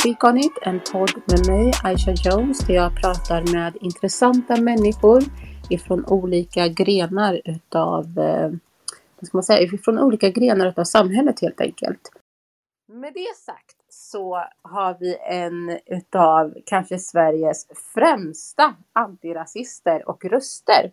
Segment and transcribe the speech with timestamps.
[0.00, 5.22] Speak On It, en podd med mig, Aisha Jones, där jag pratar med intressanta människor
[5.70, 8.50] ifrån olika grenar utav, eh,
[9.16, 12.10] vad ska man säga, ifrån olika grenar utav samhället helt enkelt.
[12.92, 20.92] Med det sagt så har vi en utav kanske Sveriges främsta antirasister och röster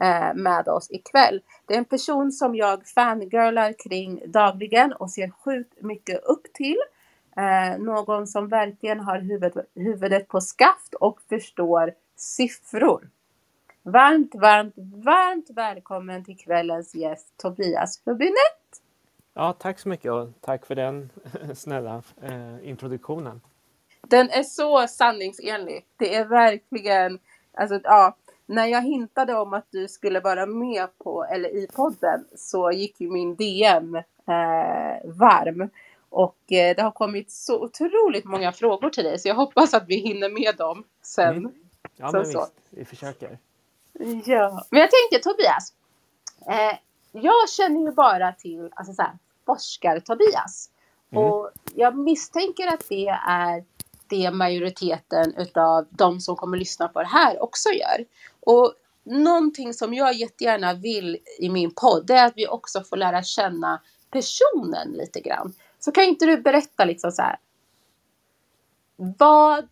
[0.00, 1.40] eh, med oss ikväll.
[1.66, 6.76] Det är en person som jag fangirlar kring dagligen och ser sjukt mycket upp till.
[7.36, 13.08] Eh, någon som verkligen har huvudet, huvudet på skaft och förstår siffror.
[13.82, 18.82] Varmt, varmt, varmt välkommen till kvällens gäst Tobias Hubinett.
[19.34, 21.10] Ja, tack så mycket och tack för den
[21.54, 23.40] snälla eh, introduktionen.
[24.02, 25.84] Den är så sanningsenlig.
[25.96, 27.18] Det är verkligen,
[27.52, 28.16] alltså ja,
[28.46, 33.00] när jag hintade om att du skulle vara med på, eller i podden, så gick
[33.00, 34.02] ju min DM eh,
[35.04, 35.70] varm.
[36.16, 39.84] Och eh, det har kommit så otroligt många frågor till dig, så jag hoppas att
[39.88, 41.36] vi hinner med dem sen.
[41.36, 41.52] Mm.
[41.96, 42.40] Ja, Så, men så.
[42.40, 43.38] visst, vi försöker.
[44.26, 45.72] Ja, men jag tänkte Tobias.
[46.48, 46.78] Eh,
[47.12, 50.70] jag känner ju bara till alltså så här, forskar-Tobias.
[51.10, 51.24] Mm.
[51.24, 53.64] Och jag misstänker att det är
[54.08, 58.04] det majoriteten utav de som kommer lyssna på det här också gör.
[58.40, 63.22] Och någonting som jag jättegärna vill i min podd är att vi också får lära
[63.22, 65.54] känna personen lite grann.
[65.86, 67.36] Så kan inte du berätta liksom så här.
[68.96, 69.64] Vad,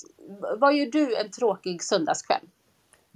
[0.58, 2.40] vad gör du en tråkig söndagskväll?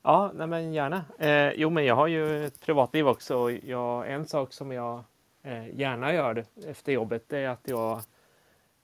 [0.02, 1.04] Ja, nej men gärna.
[1.18, 3.36] Eh, jo, men jag har ju ett privatliv också.
[3.36, 5.02] och Jag, en sak som jag
[5.42, 8.00] eh, gärna gör efter jobbet det är att jag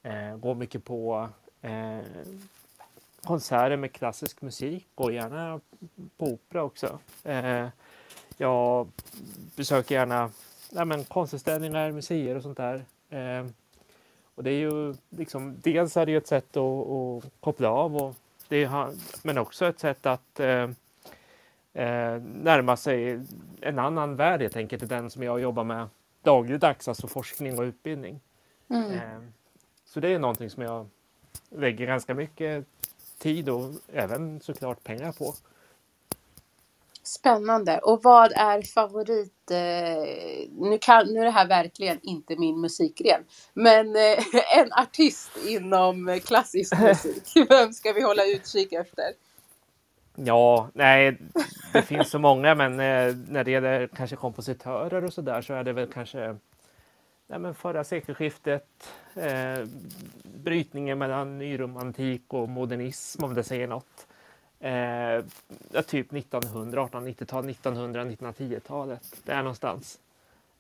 [0.03, 1.29] eh, går mycket på
[1.63, 1.99] eh,
[3.23, 5.61] konserter med klassisk musik och gärna
[6.17, 6.99] på opera också.
[7.25, 7.69] Eh,
[8.37, 8.89] jag
[9.57, 10.31] besöker gärna
[10.73, 12.85] nej men, konstutställningar, museer och sånt där.
[13.11, 13.47] Eh,
[14.35, 17.97] och det är ju liksom, dels är det ju ett sätt att, att koppla av
[17.97, 18.15] och
[18.49, 20.71] det har, men också ett sätt att eh,
[21.73, 23.21] eh, närma sig
[23.61, 25.89] en annan värld helt enkelt, till den som jag jobbar med
[26.23, 28.21] dagligdags, alltså forskning och utbildning.
[28.71, 29.23] Eh,
[29.85, 30.89] så det är någonting som jag
[31.51, 32.65] lägger ganska mycket
[33.19, 35.35] tid och även såklart pengar på.
[37.05, 37.79] Spännande.
[37.79, 39.51] Och vad är favorit...
[39.51, 43.25] Eh, nu, kan, nu är det här verkligen inte min musikgren.
[43.55, 47.49] Men eh, en artist inom eh, klassisk musik.
[47.49, 49.05] Vem ska vi hålla utkik efter?
[50.17, 51.19] Ja, nej,
[51.73, 55.55] det finns så många, men eh, när det gäller kanske kompositörer och så där så
[55.55, 56.37] är det väl kanske
[57.27, 59.65] nej, men förra sekelskiftet, eh,
[60.25, 64.07] brytningen mellan nyromantik och modernism om det säger något.
[64.65, 65.25] Eh,
[65.73, 69.03] ja, typ 1900, 1890-tal, 1900, 1910-talet.
[69.25, 69.99] Där någonstans.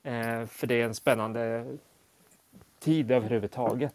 [0.02, 1.64] Eh, för det är en spännande
[2.80, 3.94] tid överhuvudtaget.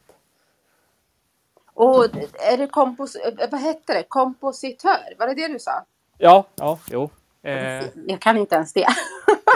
[1.74, 2.06] Och
[2.40, 3.16] är det kompos...
[3.16, 4.04] eh, Vad hette det?
[4.04, 5.16] Kompositör?
[5.20, 5.86] Var det det du sa?
[6.18, 7.10] Ja, ja, jo.
[7.42, 8.88] Eh, Jag kan inte ens det.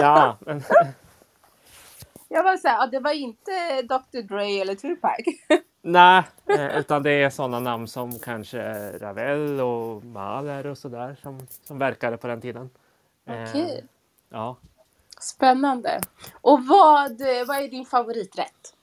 [0.01, 0.63] ja, men,
[2.27, 4.21] Jag var så här, det var inte Dr.
[4.21, 5.19] Dre eller Tupac.
[5.83, 11.47] Nej, eh, utan det är sådana namn som kanske Ravel och Mahler och sådär som,
[11.63, 12.69] som verkade på den tiden.
[13.25, 13.85] Eh, Okej.
[14.29, 14.57] Ja.
[15.19, 16.01] Spännande.
[16.41, 18.75] Och vad, eh, vad är din favoriträtt?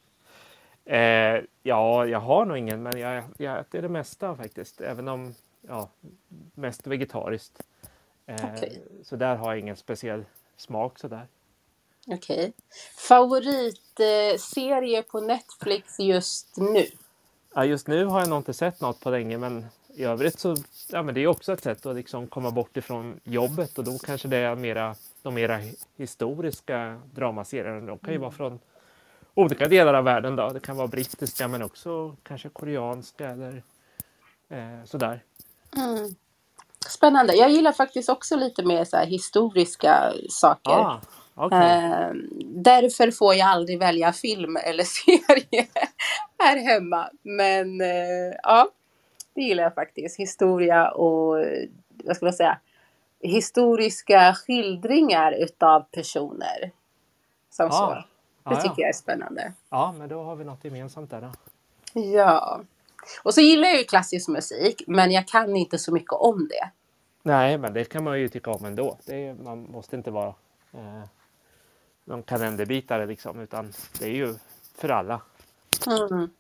[0.85, 4.81] Eh, ja, jag har nog ingen, men jag, jag äter det mesta faktiskt.
[4.81, 5.89] Även om, ja,
[6.55, 7.63] mest vegetariskt.
[8.27, 8.83] Eh, Okej.
[9.05, 10.25] Så där har jag ingen speciell
[10.57, 11.27] smak sådär.
[12.07, 12.53] Okej.
[12.97, 16.87] Favoritserie på Netflix just nu?
[17.55, 20.57] Ja, just nu har jag nog inte sett något på länge, men i övrigt så
[20.89, 23.99] ja, men det är också ett sätt att liksom komma bort ifrån jobbet och då
[23.99, 25.61] kanske det är mera, de mera
[25.97, 27.87] historiska dramaserierna.
[27.87, 28.61] De kan ju vara från
[29.35, 30.37] olika delar av världen.
[30.37, 30.49] Då.
[30.49, 33.63] Det kan vara brittiska men också kanske koreanska eller
[34.49, 35.23] eh, sådär.
[36.89, 37.35] Spännande.
[37.35, 40.71] Jag gillar faktiskt också lite mer så historiska saker.
[40.71, 41.01] Ah,
[41.35, 41.59] okej.
[41.59, 42.11] Eh,
[42.45, 45.67] därför får jag aldrig välja film eller serie
[46.39, 47.11] här hemma.
[47.23, 48.69] Men eh, ja,
[49.35, 50.19] det gillar jag faktiskt.
[50.19, 51.69] Historia och eh,
[52.05, 52.59] vad ska man säga?
[53.23, 56.71] Historiska skildringar utav personer.
[57.51, 57.83] Som Ah, så.
[57.85, 57.95] ah,
[58.45, 58.61] Det ja.
[58.61, 59.53] tycker jag är spännande.
[59.71, 61.21] Ja, men då har vi något gemensamt där.
[61.21, 61.31] Då.
[62.01, 62.61] Ja.
[63.23, 66.71] Och så gillar jag ju klassisk musik, men jag kan inte så mycket om det.
[67.23, 68.99] Nej, men det kan man ju tycka om ändå.
[69.07, 70.35] Det är, man måste inte vara
[70.73, 71.03] eh,
[72.11, 74.35] någon kalenderbitare liksom, utan det är ju
[74.75, 75.21] för alla.
[75.87, 76.31] Mm.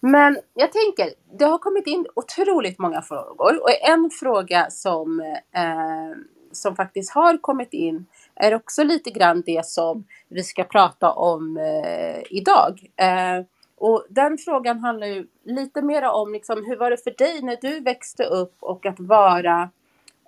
[0.00, 5.20] Men jag tänker, det har kommit in otroligt många frågor och en fråga som,
[5.52, 6.18] eh,
[6.52, 11.56] som faktiskt har kommit in är också lite grann det som vi ska prata om
[11.56, 12.90] eh, idag.
[12.96, 13.44] Eh,
[13.76, 17.56] och den frågan handlar ju lite mer om liksom, hur var det för dig när
[17.60, 19.70] du växte upp och att vara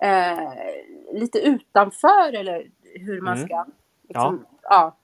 [0.01, 0.49] eh,
[1.13, 3.47] lite utanför eller hur man Mm.
[4.13, 4.95] Liksom, ja.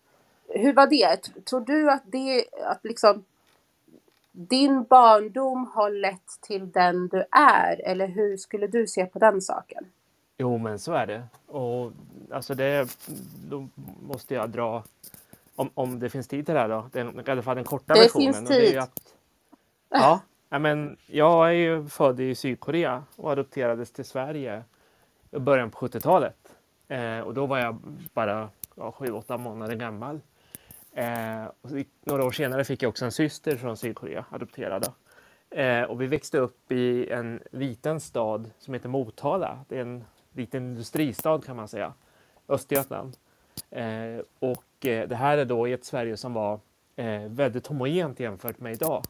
[0.48, 1.18] Hur var det?
[1.46, 3.24] Tror du att det, att liksom
[4.32, 7.82] din barndom har lett till den du är?
[7.86, 9.86] Eller hur skulle du se på den saken?
[10.38, 11.24] Jo, men så är det.
[11.48, 11.92] Och
[12.32, 12.98] alltså det,
[13.50, 13.68] då
[14.02, 14.84] måste jag dra,
[15.56, 17.94] om, om det finns tid till det här då, den, i alla fall den korta
[17.94, 18.34] Det versionen.
[18.34, 18.78] finns och det tid.
[18.78, 19.14] Att,
[19.90, 20.20] ja,
[20.50, 24.64] ja, men jag är ju född i Sydkorea och adopterades till Sverige
[25.32, 26.38] i början på 70-talet.
[26.88, 27.78] Eh, och då var jag
[28.14, 30.20] bara ja, 7-8 månader gammal.
[30.92, 31.70] Eh, och
[32.04, 34.94] några år senare fick jag också en syster från Sydkorea, adopterad.
[35.50, 39.60] Eh, och vi växte upp i en liten stad som heter Motala.
[39.68, 41.94] Det är en liten industristad kan man säga.
[42.48, 43.18] Östergötland.
[43.70, 46.60] Eh, och eh, det här är då i ett Sverige som var
[46.96, 49.04] eh, väldigt homogent jämfört med idag.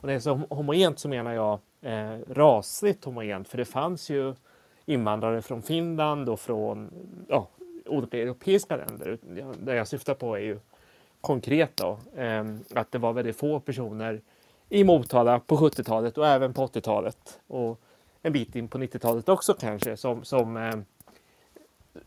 [0.00, 3.48] Och när jag säger homogent så menar jag eh, rasligt homogent.
[3.48, 4.34] För det fanns ju
[4.86, 6.90] invandrare från Finland och från
[7.28, 7.48] ja,
[7.86, 9.18] olika europeiska länder.
[9.58, 10.58] Det jag syftar på är ju
[11.20, 14.20] konkret då, ehm, att det var väldigt få personer
[14.68, 17.80] i Motala på 70-talet och även på 80-talet och
[18.22, 20.84] en bit in på 90-talet också kanske som, som ehm,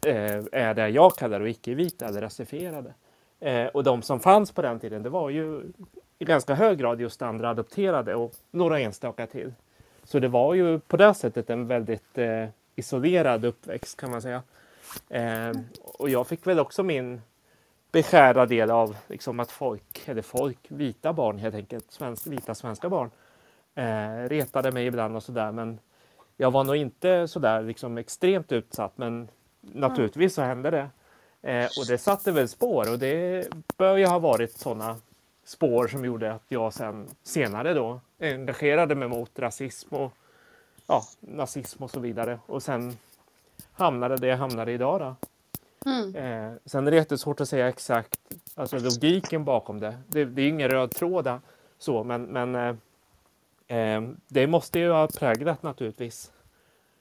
[0.05, 2.93] eh, är det jag kallar icke-vita eller rasifierade.
[3.39, 5.61] Eh, och de som fanns på den tiden det var ju
[6.19, 9.53] i ganska hög grad just andra adopterade och några enstaka till.
[10.03, 12.45] Så det var ju på det sättet en väldigt eh,
[12.75, 14.43] isolerad uppväxt kan man säga.
[15.09, 15.51] Eh,
[15.83, 17.21] och jag fick väl också min
[17.91, 22.89] beskärda del av liksom att folk, eller folk, vita barn helt enkelt, svensk, vita svenska
[22.89, 23.11] barn,
[23.75, 25.51] eh, retade mig ibland och sådär.
[25.51, 25.79] Men
[26.37, 29.27] jag var nog inte sådär liksom extremt utsatt, men
[29.61, 30.89] naturligtvis så hände det.
[31.41, 33.47] Eh, och det satte väl spår och det
[33.77, 34.97] bör ju ha varit sådana
[35.43, 40.11] spår som gjorde att jag sen senare då engagerade mig mot rasism och
[40.87, 42.39] ja, nazism och så vidare.
[42.45, 42.97] Och sen
[43.73, 45.15] hamnade det jag hamnade idag då.
[46.19, 48.19] Eh, sen är det jättesvårt att säga exakt
[48.55, 49.97] alltså logiken bakom det.
[50.07, 51.39] Det, det är ingen röd tråd där,
[51.79, 52.75] så, men, men eh,
[53.77, 56.31] eh, det måste ju ha präglat naturligtvis.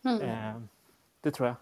[0.05, 0.61] Eh,
[1.21, 1.57] det tror jag.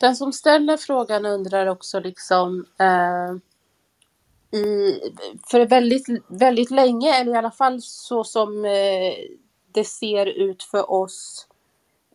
[0.00, 3.34] Den som ställer frågan undrar också liksom eh,
[4.60, 5.00] i,
[5.50, 9.14] för väldigt, väldigt länge, eller i alla fall så som eh,
[9.72, 11.48] det ser ut för oss,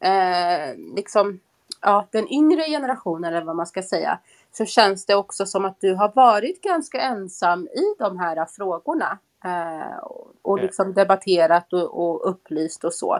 [0.01, 1.39] eh, liksom,
[1.81, 4.19] ja, den yngre generationen eller vad man ska säga,
[4.51, 9.17] så känns det också som att du har varit ganska ensam i de här frågorna.
[9.43, 13.19] Eh, och och liksom debatterat och, och upplyst och så.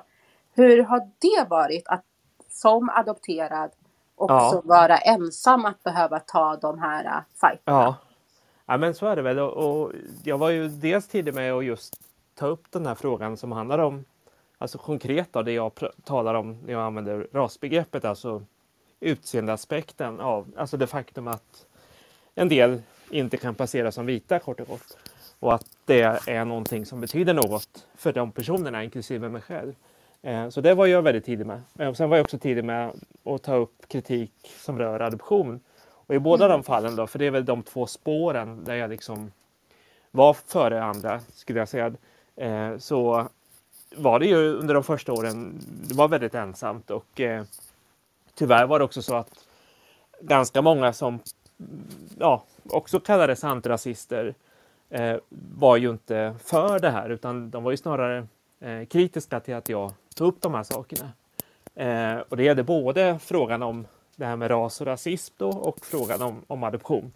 [0.53, 2.03] Hur har det varit att
[2.50, 3.71] som adopterad
[4.15, 4.62] också Ja.
[4.65, 7.77] vara ensam att behöva ta de här uh, fighterna?
[7.83, 7.95] Ja.
[8.65, 9.39] ja, men så är det väl.
[9.39, 9.91] Och, och
[10.24, 11.95] jag var ju dels tidig med att just
[12.36, 14.05] ta upp den här frågan som handlar om,
[14.60, 15.72] alltså konkret då, det jag
[16.04, 18.44] talar om när jag använder rasbegreppet, alltså
[19.00, 21.66] utseendeaspekten av, alltså det faktum att
[22.36, 24.98] en del inte kan passera som vita kort och gott.
[25.39, 29.75] Och att det är någonting som betyder något för de personerna, inklusive mig själv.
[30.22, 31.62] Eh, så det var jag väldigt tidig med.
[31.89, 32.92] Och Sen var jag också tidig med
[33.24, 35.60] att ta upp kritik som rör adoption.
[36.10, 38.89] Och i båda de fallen då, för det är väl de två spåren där jag
[38.89, 39.32] liksom
[40.12, 41.94] var före andra, skulle jag säga,
[42.36, 43.28] eh, så
[43.96, 47.43] var det ju under de första åren, det var väldigt ensamt och eh,
[48.36, 49.46] tyvärr var det också så att
[50.22, 51.19] ganska många som
[52.19, 54.36] ja, också kallades antirasister
[54.89, 55.15] eh,
[55.58, 58.27] var ju inte för det här utan de var ju snarare
[58.60, 61.12] eh, kritiska till att jag tog upp de här sakerna.
[61.75, 65.86] Eh, och det gällde både frågan om det här med ras och rasism då, och
[65.86, 67.12] frågan om, om adoption.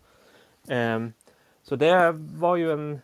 [0.67, 0.99] Eh,
[1.63, 3.01] så det var ju en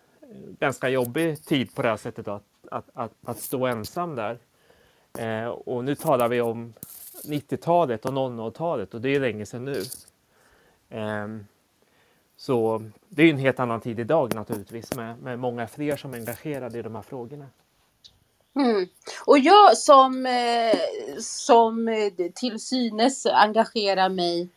[0.59, 4.39] ganska jobbig tid på det här sättet att, att, att, att stå ensam där.
[5.17, 6.73] Eh, och nu talar vi om
[7.23, 9.83] 90-talet och 00-talet och det är länge sedan nu.
[10.89, 11.27] Eh,
[12.37, 16.17] så det är en helt annan tid idag naturligtvis med, med många fler som är
[16.17, 17.45] engagerade i de här frågorna.
[18.55, 18.87] Mm.
[19.25, 20.77] Och jag som, eh,
[21.19, 24.49] som eh, till synes engagerar mig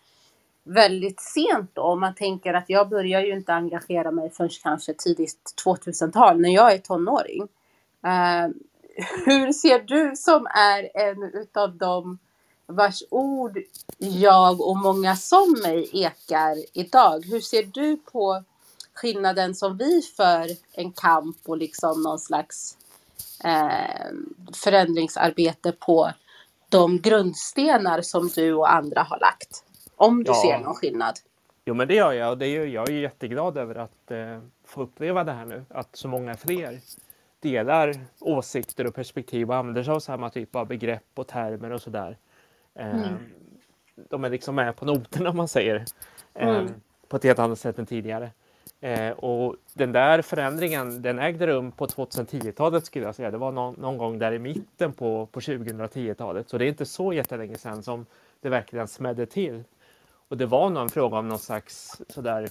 [0.65, 4.95] väldigt sent då, om man tänker att jag börjar ju inte engagera mig förrän kanske
[4.95, 7.49] tidigt 2000-tal när jag är tonåring.
[8.07, 8.55] Uh,
[9.27, 12.19] hur ser du som är en utav de
[12.67, 13.59] vars ord
[13.99, 17.25] jag och många som mig ekar idag.
[17.27, 18.43] Hur ser du på
[18.95, 22.77] skillnaden som vi för en kamp och liksom någon slags
[23.45, 24.13] eh,
[24.65, 26.11] förändringsarbete på
[26.69, 29.65] de grundstenar som du och andra har lagt?
[29.97, 30.43] Om du ja.
[30.43, 31.19] ser någon skillnad?
[31.65, 34.83] Jo, men det gör jag och det är, jag är jätteglad över att eh, få
[34.83, 36.81] uppleva det här nu, att så många fler
[37.43, 41.83] delar åsikter och perspektiv och använder sig av samma typ av begrepp och termer och
[41.83, 42.17] sådär.
[42.75, 42.97] Mm.
[42.97, 43.19] Ehm,
[43.95, 45.85] de är liksom med på noterna om man säger.
[46.35, 46.75] Ehm, mm.
[47.09, 48.31] På ett helt annat sätt än tidigare.
[48.81, 53.31] Ehm, och den där förändringen den ägde rum på 2010-talet skulle jag säga.
[53.31, 56.49] Det var någon, någon gång där i mitten på, på 2010-talet.
[56.49, 58.07] Så det är inte så jättelänge sedan som
[58.41, 59.65] det verkligen smällde till.
[60.29, 62.49] Och det var nog en fråga om någon slags sådär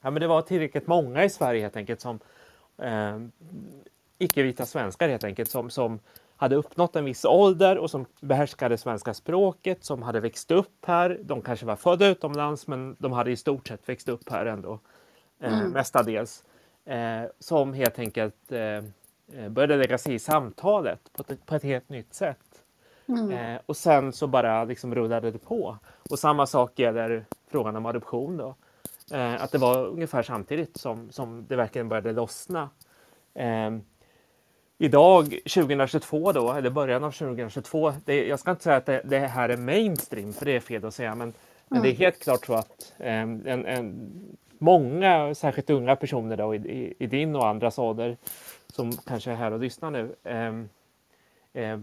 [0.00, 2.18] Ja men det var tillräckligt många i Sverige helt enkelt som
[2.78, 3.18] eh,
[4.18, 6.00] icke-vita svenskar helt enkelt som, som
[6.36, 11.20] hade uppnått en viss ålder och som behärskade svenska språket, som hade växt upp här.
[11.22, 14.80] De kanske var födda utomlands men de hade i stort sett växt upp här ändå,
[15.40, 15.70] eh, mm.
[15.70, 16.44] mestadels.
[16.84, 21.62] Eh, som helt enkelt eh, eh började lägga sig i samtalet på ett, på ett
[21.62, 22.64] helt nytt sätt.
[23.08, 23.30] Mm.
[23.30, 25.78] Eh, och sen så bara liksom rullade det på.
[26.10, 28.36] Och samma sak gäller frågan om adoption.
[28.36, 28.54] Då.
[29.12, 32.70] Eh, att det var ungefär samtidigt som, som det verkligen började lossna.
[34.80, 39.18] Idag, 2022 då, eller början av 2022, det, jag ska inte säga att det, det,
[39.18, 41.34] här är mainstream, för det är fel att säga, men, mm.
[41.68, 42.00] men det är mm.
[42.00, 44.10] helt klart så att eh, en, en,
[44.58, 48.16] många, särskilt unga personer då, i, i, i, din och andras ålder,
[48.66, 50.54] som kanske är här och lyssnar nu, eh,
[51.64, 51.80] eh,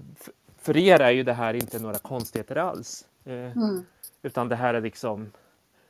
[0.57, 3.07] för er är ju det här inte några konstigheter alls.
[3.25, 3.85] Eh, mm.
[4.21, 5.31] Utan det här är liksom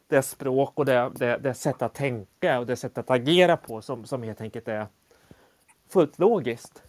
[0.08, 3.82] det språk och det, det, det sätt att tänka och det sätt att agera på
[3.82, 4.88] som, som helt enkelt är
[5.90, 6.84] fullt logiskt.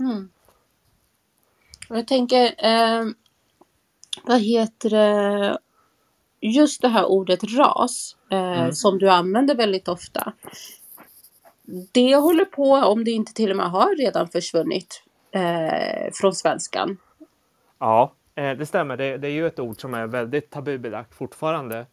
[0.00, 0.30] Mm.
[1.88, 3.04] Jag tänker, eh,
[4.24, 5.58] vad heter det,
[6.40, 8.72] just det här ordet ras eh, mm.
[8.72, 10.32] som du använder väldigt ofta.
[11.92, 16.96] Det håller på, om det inte till och med har redan försvunnit eh, från svenskan.
[17.78, 18.96] Ja, eh, det stämmer.
[18.96, 21.86] Det, det, är ju ett ord som är väldigt tabubelagt fortfarande.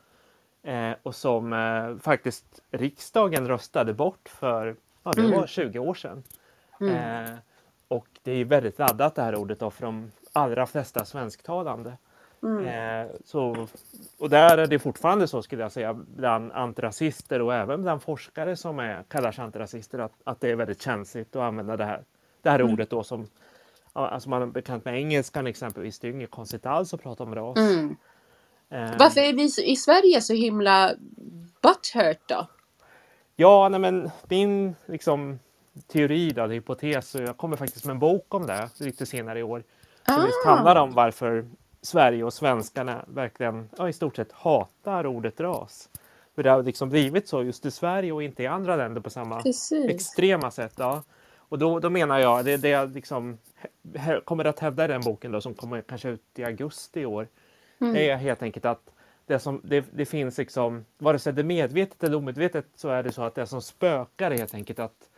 [0.64, 5.40] Eh, och som eh, faktiskt riksdagen röstade bort för, ja det mm.
[5.40, 6.24] var 20 år sedan.
[6.82, 7.38] Mm.
[8.26, 11.98] Det är väldigt laddat det här ordet då för de allra flesta svensktalande.
[12.44, 12.66] Mm.
[12.66, 13.68] Eh, så,
[14.18, 18.56] och där är det fortfarande så skulle jag säga bland antirasister och även bland forskare
[18.56, 22.04] som är, kallar sig antirasister att, att det är väldigt känsligt att använda det här,
[22.42, 22.74] det här mm.
[22.74, 23.28] ordet då som
[23.94, 26.00] Alltså man är bekant med engelskan exempelvis.
[26.00, 27.58] Det är ju inget konstigt alls att prata om ras.
[27.58, 27.96] Mm.
[28.70, 30.92] Eh, Varför är vi i Sverige så himla
[31.62, 32.48] butthurt då?
[33.36, 35.40] Ja, nej men min liksom
[35.88, 37.16] teori, då, hypotes.
[37.16, 39.64] Och jag kommer faktiskt med en bok om det lite senare i år.
[40.06, 40.26] Som ah.
[40.26, 41.46] just handlar om varför
[41.82, 45.90] Sverige och svenskarna verkligen ja, i stort sett hatar ordet ras.
[46.36, 49.10] För det har liksom blivit så just i Sverige och inte i andra länder på
[49.10, 49.90] samma Precis.
[49.90, 50.74] extrema sätt.
[50.78, 51.04] Ja.
[51.36, 53.38] Och då, då menar jag, det, det jag liksom
[54.26, 57.28] kommer att hävda i den boken då, som kommer kanske ut i augusti i år,
[57.80, 57.96] mm.
[57.96, 58.92] är helt enkelt att
[59.26, 63.04] det, som, det, det finns liksom, vare sig det är medvetet eller omedvetet så är
[63.04, 65.10] det så att det som spökar är helt enkelt att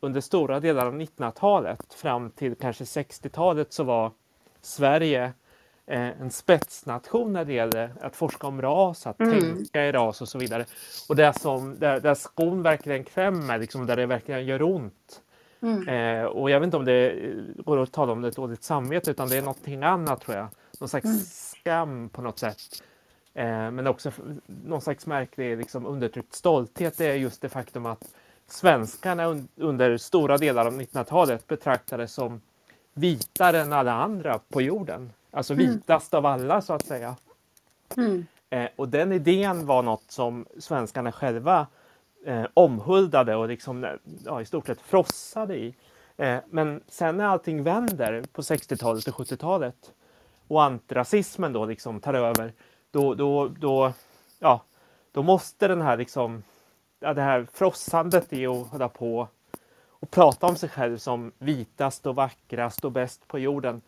[0.00, 4.12] under stora delar av 1900-talet fram till kanske 60-talet så var
[4.60, 5.32] Sverige
[5.86, 9.40] eh, en spetsnation när det gäller att forska om ras, att mm.
[9.40, 10.64] tänka i ras och så vidare.
[11.08, 15.22] Och det som, där, där skon verkligen klämmer, liksom, där det verkligen gör ont.
[15.62, 15.88] Mm.
[15.88, 19.10] Eh, och jag vet inte om det går att tala om det ett dåligt samvete
[19.10, 20.48] utan det är någonting annat tror jag.
[20.80, 21.18] Någon slags mm.
[21.18, 22.82] skam på något sätt.
[23.34, 24.12] Eh, men också
[24.46, 26.98] någon slags märklig liksom, undertryckt stolthet.
[26.98, 28.14] Det är just det faktum att
[28.52, 32.40] svenskarna un under stora delar av 1900-talet betraktades som
[32.94, 35.12] vitare än alla andra på jorden.
[35.30, 37.16] Alltså vitast av alla så att säga.
[37.96, 38.26] Mm.
[38.50, 41.66] Eh, och den idén var något som svenskarna själva
[42.26, 43.90] eh, omhuldade och liksom, eh,
[44.24, 45.74] ja, i stort sett frossade i.
[46.16, 49.92] Eh, men sen när allting vänder på 60-talet och 70-talet
[50.48, 52.52] och antirasismen då liksom tar över,
[52.90, 53.92] då, då, då,
[54.38, 54.62] ja,
[55.12, 56.42] då måste den här liksom,
[57.02, 59.28] ja, det här frossandet i att hålla på
[59.88, 63.82] och prata om sig själv som vitast och vackrast och bäst på jorden.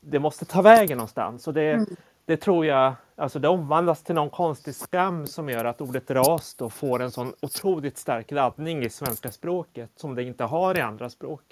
[0.00, 1.86] Det måste ta vägen någonstans och det,
[2.24, 6.54] det tror jag, alltså det omvandlas till någon konstig skam som gör att ordet ras
[6.54, 10.80] då får en sån otroligt stark laddning i svenska språket som det inte har i
[10.80, 11.42] andra språk.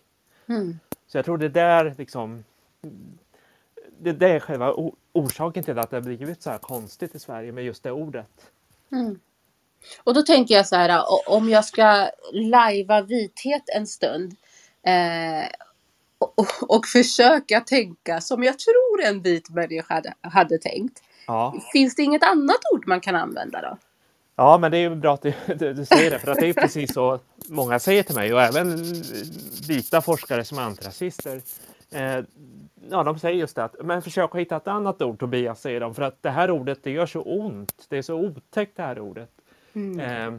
[0.47, 0.79] Mm.
[1.07, 2.45] Så jag tror det där liksom
[3.99, 4.75] det, det är själva
[5.13, 8.51] orsaken till att det har blivit så här konstigt i Sverige med just det ordet.
[10.05, 14.37] Och då tänker jag så här, o- om jag ska lajva vithet en stund
[14.83, 15.49] eh,
[16.19, 21.03] och, och försöka tänka som jag tror en vit människa hade, hade tänkt.
[21.27, 21.55] Ja.
[21.73, 23.79] Finns det inget annat ord man kan använda då?
[24.37, 26.53] Ja, men det är ju bra att du, du, säger det, för att det är
[26.53, 28.77] precis så många säger till mig och även
[29.69, 31.41] vita forskare som är antirasister.
[31.91, 32.25] Eh,
[32.91, 35.81] ja, de säger just det att men försök att hitta ett annat ord Tobias, säger
[35.81, 37.87] de, för att det här ordet det gör så ont.
[37.89, 39.31] Det är så otäckt det här ordet.
[39.75, 40.35] Eh,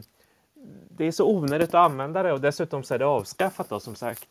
[0.90, 3.94] det är så onödigt att använda det och dessutom så är det avskaffat då som
[3.94, 4.28] sagt.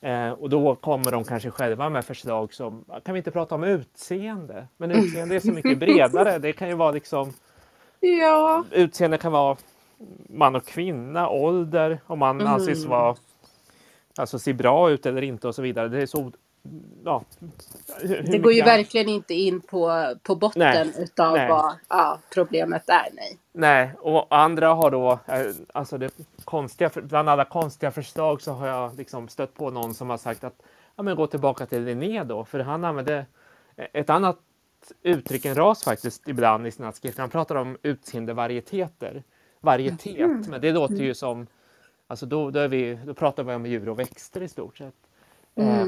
[0.00, 3.64] Eh, och då kommer de kanske själva med förslag som, kan vi inte prata om
[3.64, 4.66] utseende?
[4.76, 6.38] Men utseende är så mycket bredare.
[6.38, 7.32] Det kan ju vara liksom
[8.00, 8.64] Ja.
[8.70, 9.56] utseende kan vara
[10.28, 12.52] man och kvinna, ålder, om man Mm.
[12.52, 13.16] anses vara
[14.16, 15.88] alltså se bra ut eller inte och så vidare.
[15.88, 16.32] Det är så
[17.04, 17.24] ja.
[18.02, 21.04] Det går ju verkligen inte in på, på botten Nej.
[21.04, 21.48] utav Nej.
[21.48, 23.08] vad ja, problemet är.
[23.12, 23.38] Nej.
[23.54, 28.66] Nej, och andra har då, eh, alltså det konstiga, bland alla konstiga förslag så har
[28.66, 30.62] jag liksom stött på någon som har sagt att
[30.96, 33.26] ja, men gå tillbaka till Linné då, för han använde
[33.76, 34.38] ett annat
[35.02, 37.20] uttryck än ras faktiskt ibland i sina skrifter.
[37.20, 39.22] Han pratar om utseendevarieteter,
[39.60, 41.46] varietet, men det låter ju som,
[42.06, 44.94] alltså då, då, är vi, då pratar vi om djur och växter i stort sett.
[45.54, 45.86] Eh,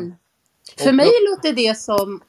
[0.79, 2.21] För Och mig då- låter det som,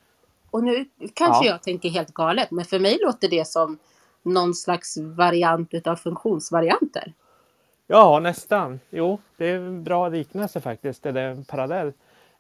[0.51, 1.51] och nu kanske Ja.
[1.51, 3.77] jag tänker helt galet, men för mig låter det som
[4.25, 7.13] någon slags variant utav funktionsvarianter.
[7.88, 8.79] Ja, nästan.
[8.89, 11.93] Jo, det är en bra liknelse faktiskt, eller en parallell.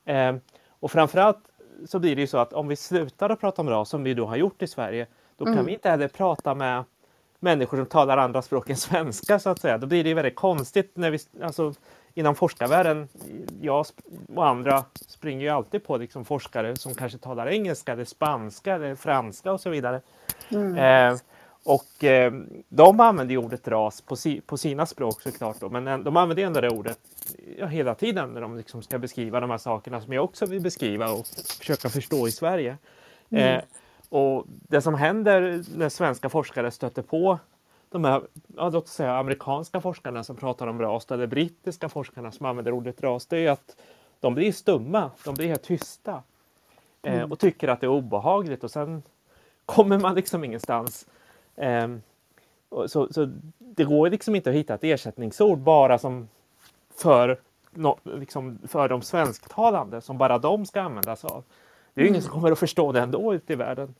[0.05, 0.35] Eh,
[0.79, 1.39] och framförallt
[1.87, 4.13] så blir det ju så att om vi slutar att prata om ras, som vi
[4.13, 6.83] då har gjort i Sverige, då kan vi inte heller prata med
[7.39, 9.77] människor som talar andra språk än svenska så att säga.
[9.77, 11.73] Då blir det ju väldigt konstigt när vi, alltså
[12.13, 13.07] inom forskarvärlden,
[13.61, 13.85] jag
[14.35, 18.95] och andra springer ju alltid på liksom forskare som kanske talar engelska eller spanska eller
[18.95, 20.01] franska och så vidare.
[20.77, 21.17] Eh,
[21.65, 22.33] och eh,
[22.69, 26.17] de använder ju ordet ras på, si, på sina språk såklart då, men eh, de
[26.17, 26.99] använder ändå det ordet
[27.57, 30.61] ja, hela tiden när de liksom ska beskriva de här sakerna som jag också vill
[30.61, 31.27] beskriva och
[31.59, 32.77] försöka förstå i Sverige.
[33.29, 33.61] Eh,
[34.09, 37.39] och det som händer när svenska forskare stöter på
[37.89, 38.21] de här,
[38.55, 43.01] ja, låt säga amerikanska forskarna som pratar om ras eller brittiska forskarna som använder ordet
[43.01, 43.75] ras, det är att
[44.19, 46.23] de blir stumma, de blir helt tysta
[47.03, 49.03] eh, och tycker att det är obehagligt och sen
[49.65, 51.07] kommer man liksom ingenstans.
[51.57, 52.01] Ehm,
[52.87, 56.27] så, så det går liksom inte att hitta ett ersättningsord bara som
[56.95, 57.39] för,
[57.71, 61.43] nå- liksom för de svensktalande som bara de ska använda sig av.
[61.93, 63.95] Det är ju ingen som kommer att förstå det ändå ute i världen.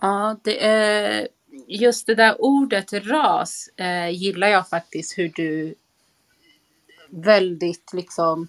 [0.00, 1.28] Ja, det är
[1.66, 5.74] just det där ordet ras eh, gillar jag faktiskt hur du
[7.08, 8.48] väldigt liksom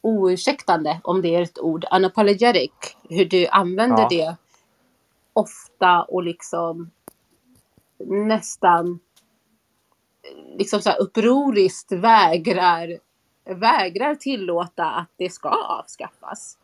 [0.00, 2.70] oursäktande, om det är ett ord, unapologetic,
[3.08, 4.08] hur du använder Ja.
[4.10, 4.36] det
[5.32, 6.90] ofta och liksom
[8.06, 9.00] nästan
[10.58, 12.98] liksom så här upproriskt vägrar,
[13.44, 16.58] vägrar tillåta att det ska avskaffas.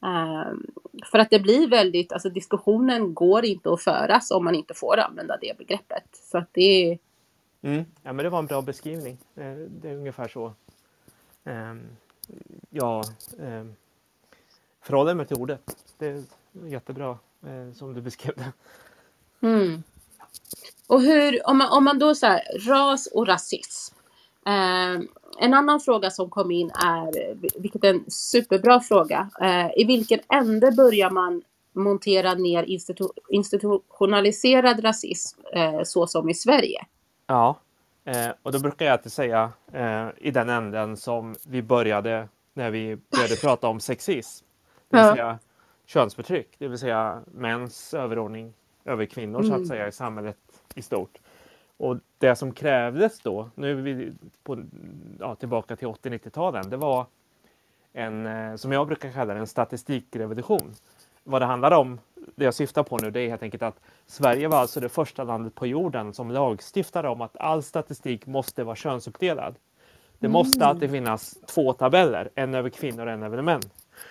[0.00, 0.66] Um,
[1.10, 4.98] för att det blir väldigt, alltså diskussionen går inte att föras om man inte får
[4.98, 6.04] använda det begreppet.
[6.12, 6.98] Så att det är,
[7.62, 7.84] Mm.
[8.02, 9.18] Ja, men det var en bra beskrivning.
[9.34, 10.52] Eh, det är ungefär så
[11.46, 11.96] Um,
[12.70, 13.02] ja,
[13.38, 13.74] um,
[14.80, 15.76] förhåller mig till ordet.
[15.98, 17.18] Det är jättebra
[17.74, 18.52] som du beskrev det.
[19.46, 19.82] mm.
[20.86, 23.94] Och hur, om man, om man då så här, ras och rasism.
[24.46, 25.08] Ehm,
[25.40, 30.20] en annan fråga som kom in är, vilket är en superbra fråga, eh, i vilken
[30.32, 36.86] ände börjar man montera ner institu- institutionaliserad rasism eh, så som i Sverige?
[37.26, 37.58] Ja,
[38.04, 42.70] eh, och då brukar jag alltid säga eh, i den änden som vi började när
[42.70, 44.44] vi började prata om sexism.
[44.90, 45.14] Det vill Ja.
[45.14, 45.38] säga
[45.86, 48.52] könsförtryck, det vill säga mäns överordning
[48.84, 50.36] över kvinnor så att säga i samhället
[50.74, 51.18] i stort.
[51.76, 54.62] Och det som krävdes då, nu är vi på,
[55.20, 57.06] ja, tillbaka till 80-90-talen, det var
[57.92, 60.74] en, eh, som jag brukar kalla det, en statistikrevolution.
[61.24, 61.98] Vad det handlar om,
[62.34, 65.24] det jag syftar på nu, det är helt enkelt att Sverige var alltså det första
[65.24, 69.54] landet på jorden som lagstiftade om att all statistik måste vara könsuppdelad.
[70.18, 70.68] Det måste Mm.
[70.68, 73.60] alltid finnas två tabeller, en över kvinnor och en över män.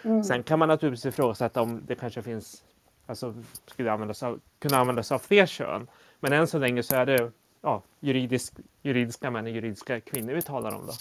[0.04, 0.24] Mm.
[0.24, 2.64] Sen kan man naturligtvis ifrågasätta om det kanske finns,
[3.06, 3.34] alltså
[3.66, 5.88] skulle användas av, kunna användas av fler kön.
[6.20, 10.42] Men än så länge så är det ja, juridisk, juridiska män och juridiska kvinnor vi
[10.42, 10.88] talar om.
[10.88, 10.94] Då.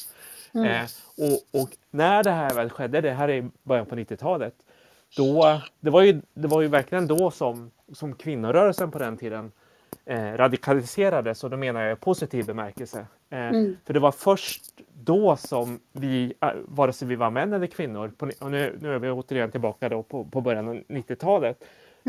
[0.64, 0.84] Eh,
[1.16, 4.54] och, och när det här väl skedde, det här är i början på 90-talet,
[5.16, 9.52] då, det, var ju, det var ju verkligen då som, som kvinnorörelsen på den tiden
[10.04, 13.06] eh, radikaliserades och då menar jag i positiv bemärkelse.
[13.34, 13.50] Eh,
[13.84, 14.62] För det var först
[14.94, 18.94] då som vi, eh, vare sig vi var män eller kvinnor, på, och nu, nu
[18.94, 21.64] är vi återigen tillbaka då på, på början av 90-talet,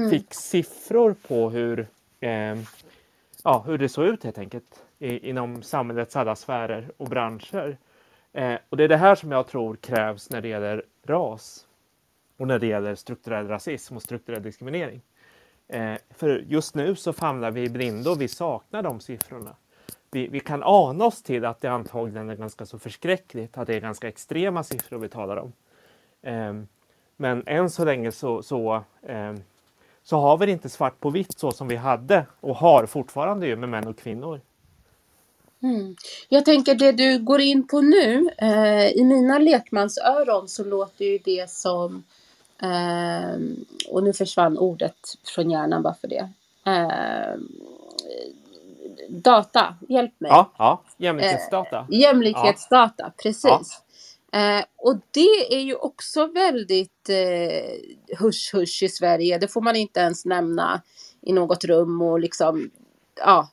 [0.09, 1.87] fick siffror på hur,
[2.19, 2.55] eh,
[3.43, 7.77] ja, hur det såg ut helt enkelt i, inom samhällets alla sfärer och branscher.
[8.33, 11.67] Eh, och det är det här som jag tror krävs när det gäller ras
[12.37, 15.01] och när det gäller strukturell rasism och strukturell diskriminering.
[15.67, 19.55] Eh, för just nu så famlar vi i blindo vi saknar de siffrorna.
[20.11, 23.75] Vi, vi kan ana oss till att det antagligen är ganska så förskräckligt, att det
[23.75, 25.53] är ganska extrema siffror vi talar om.
[26.21, 26.67] Ehm,
[27.17, 29.43] men än så länge så, så, ehm,
[30.03, 33.47] så har vi det inte svart på vitt så som vi hade och har fortfarande
[33.47, 34.41] ju med män och kvinnor.
[35.63, 35.95] Mm.
[36.29, 41.17] Jag tänker det du går in på nu, eh, i mina lekmansöron så låter ju
[41.17, 42.03] det som,
[42.61, 43.39] eh,
[43.89, 46.29] och nu försvann ordet från hjärnan bara för det.
[46.65, 47.39] Eh,
[49.09, 50.31] data, hjälp mig.
[50.31, 50.81] Ja, ja.
[50.97, 51.87] jämlikhetsdata.
[51.89, 53.81] Jämlikhetsdata, precis.
[54.35, 59.37] Eh, och det är ju också väldigt eh, husch-husch i Sverige.
[59.37, 60.81] Det får man inte ens nämna
[61.21, 62.71] i något rum och liksom,
[63.15, 63.49] ja.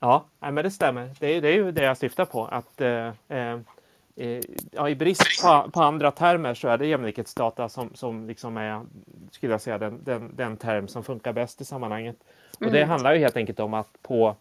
[0.00, 1.10] Ja, men det stämmer.
[1.20, 2.44] Det är, det är ju det jag syftar på.
[2.44, 3.58] Att, eh, eh,
[4.16, 4.40] eh,
[4.72, 8.82] ja, I brist på, på andra termer så är det jämlikhetsdata som, som liksom är,
[9.30, 12.16] skulle jag säga, den, den, den term som funkar bäst i sammanhanget.
[12.60, 14.36] Och det handlar ju helt enkelt om att på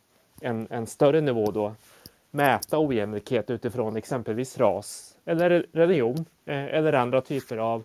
[0.46, 1.76] en, en större nivå då
[2.32, 7.84] mäta ojämlikhet utifrån exempelvis ras eller religion eh, eller andra typer av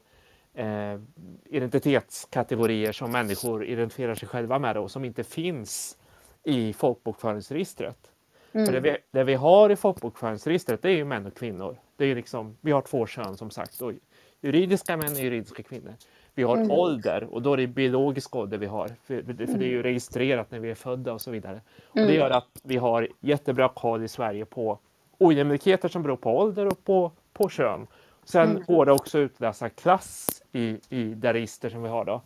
[0.55, 1.01] eh,
[1.44, 5.96] identitetskategorier som människor identifierar sig själva med och som inte finns
[6.44, 8.11] i folkbokföringsregistret.
[8.53, 11.77] För det, vi, det vi har i folkbokföringsregistret det är ju män och kvinnor.
[11.96, 13.83] Det är liksom, vi har två kön som sagt.
[13.83, 13.92] Och
[14.40, 15.94] juridiska män och juridiska kvinnor.
[16.40, 18.88] Vi har ålder och då är det biologisk ålder vi har.
[18.88, 21.61] För, för det för det är ju registrerat när vi är födda och så vidare.
[21.87, 24.79] Och det gör att vi har jättebra koll i Sverige på
[25.18, 27.87] ojämlikheter som beror på ålder och på, på kön.
[28.24, 32.22] Sen går det också att utläsa klass i, i det register som vi har då.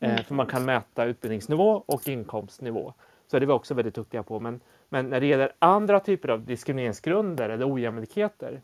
[0.00, 2.92] Eh, för man kan mäta utbildningsnivå och inkomstnivå.
[3.26, 4.40] Så det är vi också väldigt duktiga på.
[4.40, 8.60] Men, men när det gäller andra typer av diskrimineringsgrunder eller ojämlikheter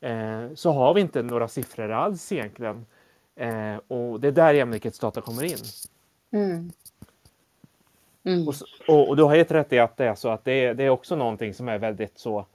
[0.00, 2.86] eh, så har vi inte några siffror alls egentligen.
[3.36, 5.56] Eh, och det är där jämlikhetsdata kommer in.
[6.32, 6.72] Mm.
[8.24, 8.48] Mm.
[8.48, 10.52] Och, så- och, och du har helt rätt i att det är så att det
[10.52, 12.46] är, det är också någonting som är väldigt så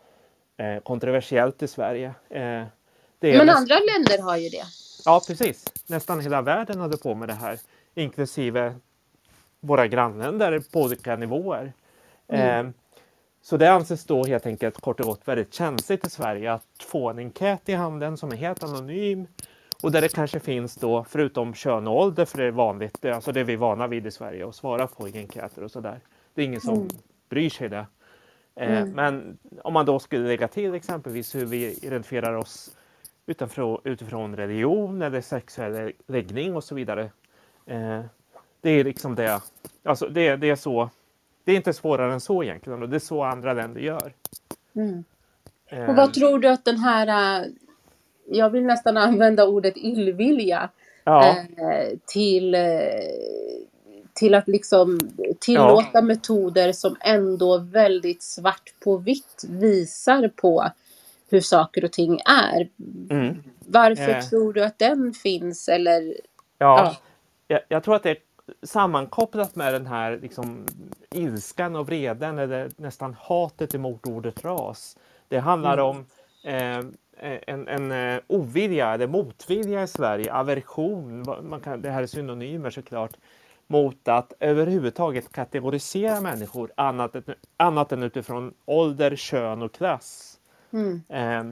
[0.58, 2.14] eh, kontroversiellt i Sverige.
[2.30, 2.68] Eh, Men
[3.22, 4.64] näst- andra länder har ju det.
[5.06, 5.66] Ja, precis.
[5.88, 7.60] Nästan hela världen hade på med det här,
[7.96, 8.76] inklusive
[9.60, 11.74] våra grannländer på olika nivåer.
[12.28, 12.70] Eh,
[13.42, 17.10] så det anses då helt enkelt kort och gott väldigt känsligt i Sverige att få
[17.10, 19.28] en enkät i handen som är helt anonym
[19.84, 23.10] och där det kanske finns då, förutom kön och ålder, för det är vanligt, det
[23.10, 25.72] är alltså det vi är vana vid i Sverige, att svara på i enkäter och
[25.72, 26.00] sådär.
[26.34, 26.90] Det är ingen som
[27.30, 27.86] bryr sig det.
[28.56, 32.76] Eh, Men om man då skulle lägga till exempelvis hur vi identifierar oss
[33.26, 37.12] utifrån, utifrån religion eller sexuell läggning och så vidare.
[37.66, 38.02] Eh,
[38.62, 39.42] det är liksom det.
[39.84, 40.90] Alltså det, det är så.
[41.44, 44.14] Det är inte svårare än så egentligen och det är så andra länder gör.
[45.68, 47.48] Eh, Och vad tror du att den här, äh,
[48.32, 50.70] jag vill nästan använda ordet illvilja,
[51.04, 52.62] ja, eh, till, eh,
[54.14, 55.00] till att liksom
[55.40, 60.70] tillåta metoder som ändå väldigt svart på vitt visar på
[61.30, 62.70] hur saker och ting är.
[63.10, 64.22] mm, Varför Eh.
[64.22, 66.02] tror du att den finns eller?
[66.04, 66.16] ja.
[66.58, 66.96] Ja.
[67.48, 68.18] Jag, jag tror att det är
[68.64, 70.66] sammankopplat med den här liksom,
[71.12, 74.98] ilskan och vreden eller nästan hatet emot ordet ras.
[75.28, 76.06] Det handlar om
[76.44, 76.80] eh,
[77.20, 82.70] en, en eh, ovilja eller motvilja i Sverige, aversion, man kan, det här är synonymer
[82.70, 83.18] såklart,
[83.68, 87.16] mot att överhuvudtaget kategorisera människor annat,
[87.58, 90.40] annat än utifrån ålder, kön och klass.
[91.10, 91.44] Eh,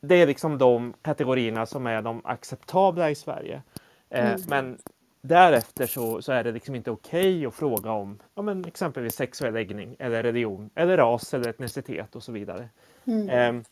[0.00, 3.62] det är liksom de kategorierna som är de acceptabla i Sverige.
[4.10, 4.78] Eh, Men
[5.20, 9.14] därefter så, så är det liksom inte okej okay att fråga om ja, men exempelvis
[9.14, 12.68] sexuell läggning eller religion eller ras eller etnicitet och så vidare.
[13.04, 13.28] Mm.
[13.28, 13.62] Eh,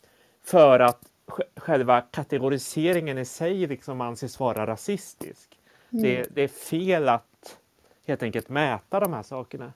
[0.43, 0.99] för att
[1.55, 5.59] själva kategoriseringen i sig liksom anses vara rasistisk.
[5.89, 6.03] Mm.
[6.03, 7.57] Det, det, är fel att
[8.05, 9.73] helt enkelt mäta de här sakerna.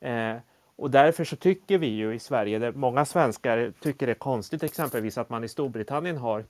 [0.00, 0.36] Eh,
[0.76, 4.62] och därför så tycker vi ju i Sverige, där många svenskar tycker det är konstigt
[4.62, 6.44] exempelvis att man i Storbritannien har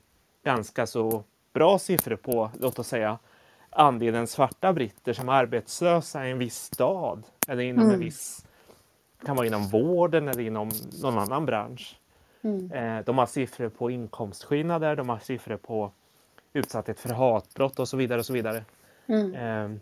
[0.44, 3.18] ganska så bra siffror på, låt oss säga,
[3.70, 7.94] andelen svarta britter som är arbetslösa i en viss stad eller inom mm.
[7.94, 8.46] en viss,
[9.24, 10.70] kan vara inom vården eller inom
[11.02, 11.98] någon annan bransch.
[12.42, 12.72] Mm.
[12.72, 15.92] Eh, de har siffror på inkomstskillnader, de har siffror på
[16.52, 18.18] utsatthet för hatbrott och så vidare.
[18.18, 18.64] och så vidare.
[19.06, 19.34] Mm.
[19.34, 19.78] Eh,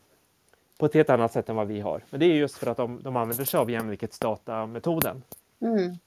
[0.78, 2.04] på ett helt annat sätt än vad vi har.
[2.10, 5.22] Men det är just för att de, de använder sig av jämlikhetsdatametoden.
[5.60, 5.98] Mm.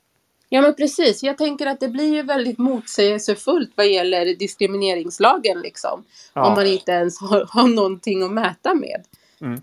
[0.49, 6.03] Ja men precis, jag tänker att det blir ju väldigt motsägelsefullt vad gäller diskrimineringslagen liksom.
[6.33, 6.47] Ja.
[6.47, 9.03] Om man inte ens har, har någonting att mäta med.
[9.41, 9.61] Mm.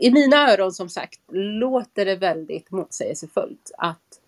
[0.00, 4.19] I mina öron som sagt låter det väldigt motsägelsefullt att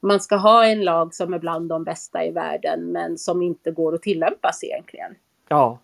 [0.00, 3.70] man ska ha en lag som är bland de bästa i världen men som inte
[3.70, 5.14] går att tillämpas egentligen.
[5.48, 5.78] Ja,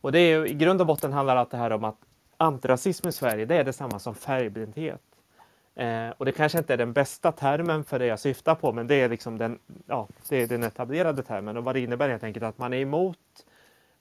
[0.00, 1.98] och det är ju, i grund och botten handlar allt det här om att
[2.36, 5.02] antirasism i Sverige, det är detsamma som färgblindhet.
[5.74, 8.86] Eh, och det kanske inte är den bästa termen för det jag syftar på, men
[8.86, 11.56] det är liksom den, ja, det är den etablerade termen.
[11.56, 13.18] Och vad det innebär helt enkelt att man är emot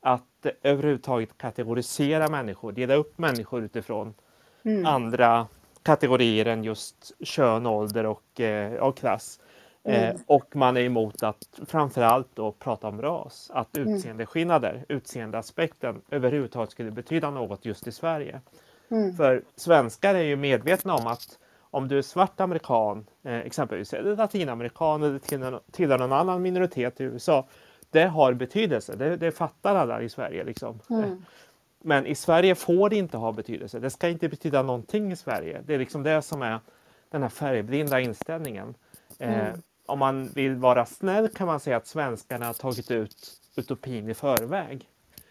[0.01, 4.13] att överhuvudtaget kategorisera människor, dela upp människor utifrån
[4.63, 4.85] mm.
[4.85, 5.47] andra
[5.83, 9.39] kategorier än just kön, ålder och, eh, och klass.
[9.85, 10.21] Eh, mm.
[10.27, 13.93] och man är emot att framförallt då prata om ras, att mm.
[13.93, 18.41] utseendeskillnader, utseendeaspekten överhuvudtaget skulle betyda något just i Sverige.
[18.89, 19.13] Mm.
[19.13, 24.15] För svenskar är ju medvetna om att om du är svart amerikan, eh, exempelvis, eller
[24.15, 25.19] latinamerikan eller
[25.71, 27.47] tillhör, någon annan minoritet i USA,
[27.91, 28.95] det har betydelse.
[28.95, 30.43] Det, det fattar alla i Sverige.
[30.43, 30.79] Liksom.
[30.89, 31.25] Mm.
[31.81, 33.79] Men i Sverige får det inte ha betydelse.
[33.79, 35.61] Det ska inte betyda någonting i Sverige.
[35.65, 36.59] Det är liksom det som är
[37.09, 38.75] den här färgblinda inställningen.
[39.19, 39.61] Eh, mm.
[39.85, 44.13] Om man vill vara snäll kan man säga att svenskarna har tagit ut utopin i
[44.13, 44.89] förväg.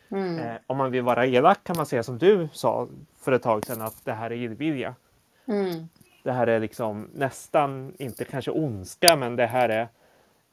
[0.09, 0.39] Mm.
[0.39, 2.89] Eh, om man vill vara elak kan man säga som du sa
[3.21, 4.95] för ett tag sedan att det här är illvilja.
[5.49, 5.89] Mm
[6.25, 9.89] det här är liksom nästan, inte kanske ondska, men det här är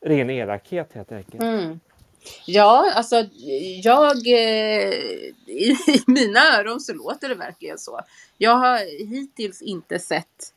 [0.05, 1.43] ren elakhet helt enkelt.
[1.43, 1.79] Mm.
[2.45, 3.15] Ja, alltså
[3.83, 4.93] jag, eh,
[5.47, 7.99] i mina öron så låter det verkligen så.
[8.37, 10.53] Jag har hittills inte sett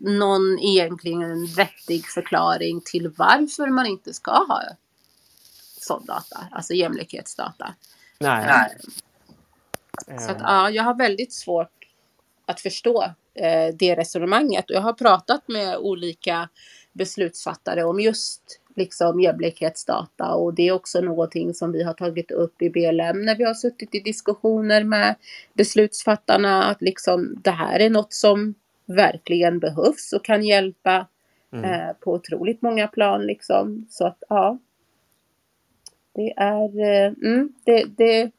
[0.00, 4.62] någon egentligen vettig förklaring till varför man inte ska ha
[5.80, 7.74] sån data, alltså jämlikhetsdata.
[8.20, 8.76] Nej.
[10.06, 11.72] Så att, ja, jag har väldigt svårt
[12.46, 14.70] att förstå eh, det resonemanget.
[14.70, 16.48] Och jag har pratat med olika
[16.92, 22.62] beslutsfattare om just liksom jämlikhetsdata och det är också någonting som vi har tagit upp
[22.62, 25.14] i BLM när vi har suttit i diskussioner med
[25.54, 28.54] beslutsfattarna att liksom det här är något som
[28.86, 31.06] verkligen behövs och kan hjälpa
[31.52, 31.64] mm.
[31.64, 33.86] eh, på otroligt många plan liksom.
[33.90, 34.58] Så att ja.
[36.14, 38.30] Det är, eh, mm, det, det,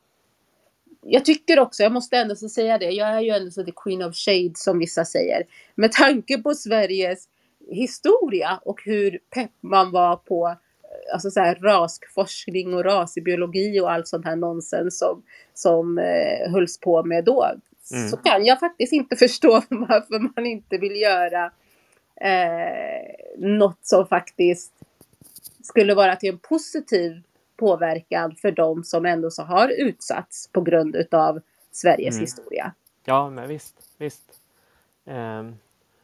[1.01, 3.71] jag tycker också, jag måste ändå så säga det, jag är ju ändå så the
[3.75, 5.43] queen of shade som vissa säger.
[5.75, 7.29] Med tanke på Sveriges
[7.69, 10.57] historia och hur pepp man var på
[11.13, 16.79] alltså så här, raskforskning och rasbiologi och allt sånt här nonsens som, som eh, hölls
[16.79, 17.51] på med då.
[17.91, 18.10] Mm.
[18.10, 21.52] Så kan jag faktiskt inte förstå varför man inte vill göra
[22.15, 24.73] eh, något som faktiskt
[25.63, 27.23] skulle vara till en positiv
[27.58, 32.21] påverkan för de som ändå så har utsatts på grund utav Sveriges mm.
[32.21, 32.73] historia.
[33.06, 34.39] Ja, men visst, visst.
[35.06, 35.56] Um,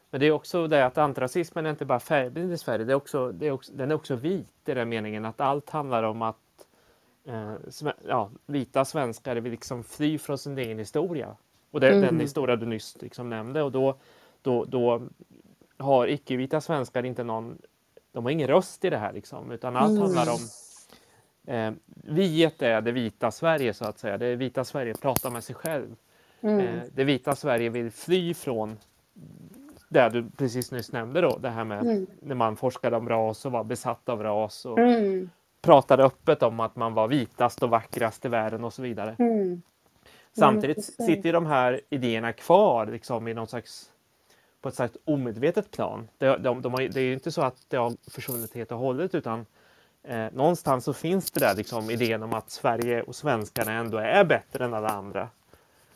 [0.10, 2.96] men det är också det att antirasismen är inte bara färgblind i Sverige, det är
[2.96, 6.22] också, det är också, den är också vit i den meningen att allt handlar om
[6.22, 6.38] att
[7.28, 7.56] uh,
[8.08, 11.36] ja, vita svenskar vill liksom fly från sin egen historia.
[11.74, 12.02] Och det mm.
[12.02, 13.96] den historia du nyss liksom nämnde och då,
[14.42, 15.02] då, då
[15.78, 17.58] har icke-vita svenskar inte någon,
[18.12, 20.40] de har ingen röst i det här liksom, utan allt handlar om
[21.48, 24.18] Eh, viet är det vita Sverige så att säga.
[24.18, 25.96] Det vita Sverige pratar med sig själv.
[26.42, 26.60] Mm.
[26.60, 28.78] Eh, det vita Sverige vill fly från
[29.90, 32.08] det du precis nyss nämnde då, det här med mm.
[32.22, 35.30] när man forskade om ras och var besatt av ras och mm.
[35.62, 39.16] pratade öppet om att man var vitast och vackrast i världen och så vidare.
[39.20, 39.62] Mm.
[40.38, 43.89] Samtidigt sitter de här idéerna kvar liksom i någon slags
[44.62, 46.08] på ett slags omedvetet plan.
[46.17, 48.78] De, de, de har, det är ju inte så att det har försvunnit helt och
[48.78, 49.46] hållet utan
[50.08, 54.24] Eh, någonstans så finns det där liksom idén om att Sverige och svenskarna ändå är
[54.24, 55.30] bättre än alla andra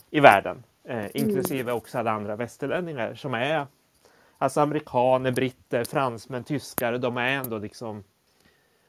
[0.10, 0.63] i världen.
[0.84, 1.12] Eh, mm.
[1.13, 3.67] inklusive också alla andra västerlänningar som är
[4.38, 6.97] alltså amerikaner, britter, fransmän, tyskar.
[6.97, 8.04] De är ändå liksom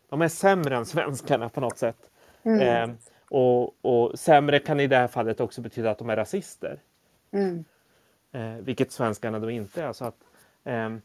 [0.08, 2.10] de är sämre än svenskarna på något sätt.
[2.42, 2.60] Mm.
[2.90, 2.96] Eh,
[3.30, 6.78] Och, och sämre kan i det här fallet också betyda att de är rasister.
[7.30, 7.64] Mm.
[8.32, 9.92] Eh, vilket svenskarna då inte är.
[9.92, 10.24] Så att,
[10.64, 10.96] eh,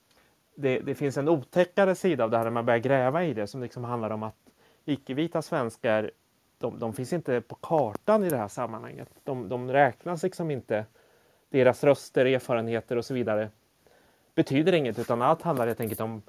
[0.55, 3.47] det, det, finns en otäckare sida av det här när man börjar gräva i det
[3.47, 4.35] som liksom handlar om att
[4.85, 6.11] icke-vita svenskar
[6.57, 9.09] de, de, finns inte på kartan i det här sammanhanget.
[9.23, 10.85] De, de räknas liksom inte.
[11.49, 13.49] Deras röster, erfarenheter och så vidare
[14.35, 16.21] betyder inget utan allt handlar helt enkelt om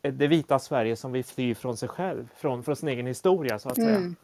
[0.00, 3.68] det vita Sverige som vill fly från sig själv, från, från sin egen historia så
[3.68, 4.14] att säga.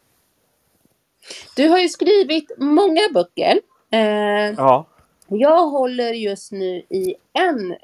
[1.55, 3.59] Du har ju skrivit många böcker.
[3.91, 4.85] Eh, ja.
[5.27, 7.75] Jag håller just nu i en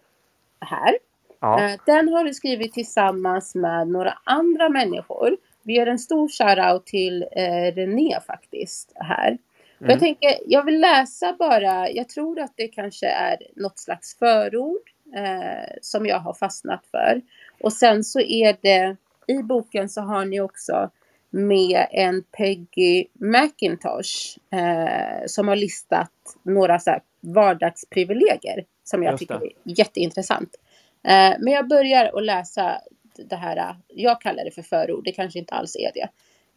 [0.59, 0.97] här.
[1.39, 1.61] Ja.
[1.61, 5.37] Eh, den har du skrivit tillsammans med några andra människor.
[5.63, 9.27] Vi gör en stor shoutout till eh, René faktiskt här.
[9.27, 9.91] Mm.
[9.91, 14.91] Jag tänker, jag vill läsa bara, jag tror att det kanske är något slags förord
[15.15, 17.21] eh, som jag har fastnat för.
[17.61, 18.95] Och sen så är det,
[19.27, 20.89] i boken så har ni också
[21.37, 26.11] med en Peggy McIntosh eh, som har listat
[26.43, 30.55] några så vardagsprivilegier som jag tycker är jätteintressant.
[31.03, 32.81] Eh, men jag börjar att läsa
[33.15, 36.09] det här, jag kallar det för förord, det kanske inte alls är det.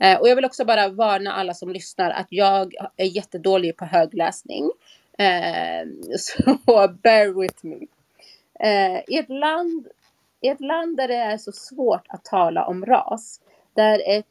[0.07, 3.85] Eh, och jag vill också bara varna alla som lyssnar att jag är jättedålig på
[3.85, 4.71] högläsning.
[5.19, 5.88] Eh,
[6.19, 6.59] så
[7.03, 7.87] bear with me.
[8.61, 9.88] Eh, I ett land
[10.40, 13.40] i ett land där det är så svårt att tala om ras,
[13.75, 14.27] där ett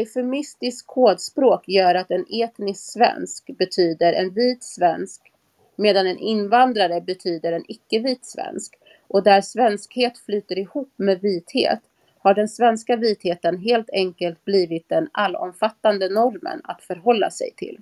[0.00, 5.32] eufemistiskt kodspråk gör att en etnisk svensk betyder en vit svensk,
[5.76, 8.74] medan en invandrare betyder en icke-vit svensk,
[9.08, 11.80] och där svenskhet flyter ihop med vithet,
[12.18, 17.78] har den svenska vitheten helt enkelt blivit den allomfattande normen att förhålla sig till.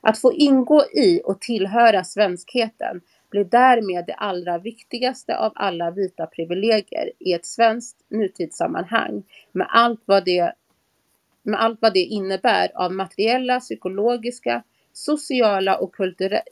[0.00, 6.26] Att få ingå i och tillhöra svenskheten blir därmed det allra viktigaste av alla vita
[6.26, 10.52] privilegier i ett svenskt nutidssammanhang med allt vad det,
[11.44, 15.94] med allt vad det innebär av materiella, psykologiska, sociala och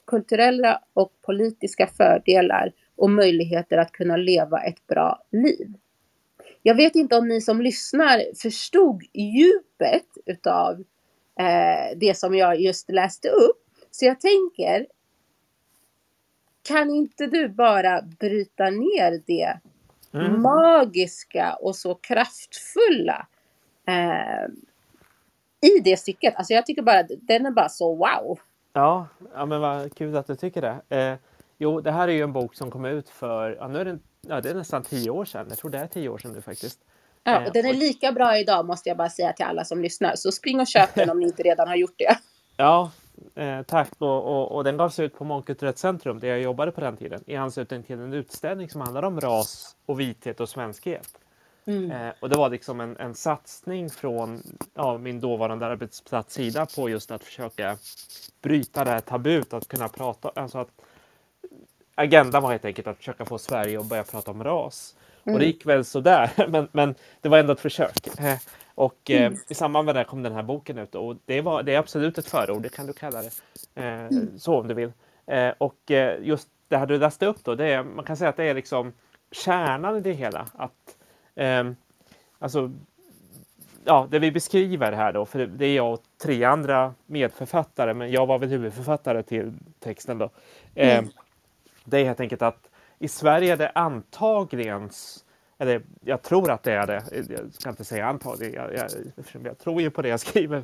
[0.07, 5.75] kulturella och politiska fördelar och möjligheter att kunna leva ett bra liv.
[6.63, 10.85] Jag vet inte om ni som lyssnar förstod djupet utav
[11.39, 13.63] eh, det som jag just läste upp.
[13.91, 14.87] Så jag tänker
[16.63, 19.59] kan inte du bara bryta ner det
[20.15, 20.43] mm.
[20.43, 23.27] magiska och så kraftfulla
[23.89, 24.53] eh,
[25.63, 26.35] i det stycket?
[26.37, 28.39] Alltså jag tycker bara den är bara så wow.
[28.73, 30.97] Ja, ja men vad kul att du tycker det.
[30.97, 31.17] Eh,
[31.59, 33.99] jo, det här är ju en bok som kom ut för, ja, nu är det,
[34.21, 35.47] ja, det är nästan tio år sedan.
[35.49, 36.81] Jag tror det är tio år sedan nu faktiskt.
[37.25, 39.83] Ja, och eh, den är lika bra idag måste jag bara säga till alla som
[39.83, 40.15] lyssnar.
[40.17, 42.19] Så spring och köp den om ni inte redan har gjort det.
[42.57, 42.91] Ja,
[43.35, 46.81] Eh, tack och, och, och, den gavs ut på Mångkulturellt centrum där jag jobbade på
[46.81, 51.09] den tiden i anslutning till en utställning som handlar om ras och vithet och svenskhet.
[51.67, 51.91] Mm.
[51.91, 54.43] Eh, och det var liksom en, en satsning från
[54.75, 57.77] ja, min dåvarande arbetsplats sida på just att försöka
[58.43, 60.69] bryta det här tabut att kunna prata, alltså att
[61.95, 64.97] agendan var helt enkelt att försöka få Sverige att börja prata om ras.
[65.25, 65.35] Mm.
[65.35, 68.19] Och det gick väl sådär, men, men det var ändå ett försök.
[68.19, 68.39] Eh,
[68.75, 69.39] och eh, mm.
[69.49, 72.19] i samband med det kom den här boken ut och det, var, det är absolut
[72.19, 73.31] ett förord, det kan du kalla det.
[73.75, 74.39] Eh, mm.
[74.39, 74.93] Så om du vill.
[75.27, 78.31] Eh, och eh, just det här du läste upp då, det är, man kan säga
[78.31, 78.93] att det är liksom
[79.31, 80.47] kärnan i det hela.
[80.55, 80.97] Att,
[81.35, 81.77] ehm,
[82.39, 82.73] alltså,
[83.85, 88.11] ja, det vi beskriver här då, för det är jag och tre andra medförfattare, men
[88.11, 90.31] jag var väl huvudförfattare till texten då.
[90.75, 91.11] Ehm, mm.
[91.85, 92.69] Det är helt enkelt att
[92.99, 94.91] i Sverige är det antagligen
[95.63, 97.03] eller jag tror att det är det.
[97.29, 98.55] Jag ska inte säga antagligen.
[98.55, 100.63] Jag, jag, jag tror ju på det jag skriver,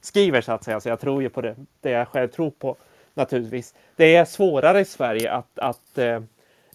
[0.00, 0.80] skriver så att säga.
[0.80, 2.76] Så jag tror ju på det, det jag själv tror på
[3.14, 3.74] naturligtvis.
[3.96, 6.22] Det är svårare i Sverige att, att eh,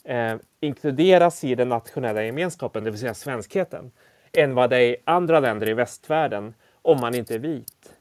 [0.04, 3.92] eh, inkluderas i den nationella gemenskapen, det vill säga svenskheten,
[4.34, 7.94] än vad det är i andra länder i västvärlden om man inte är vit.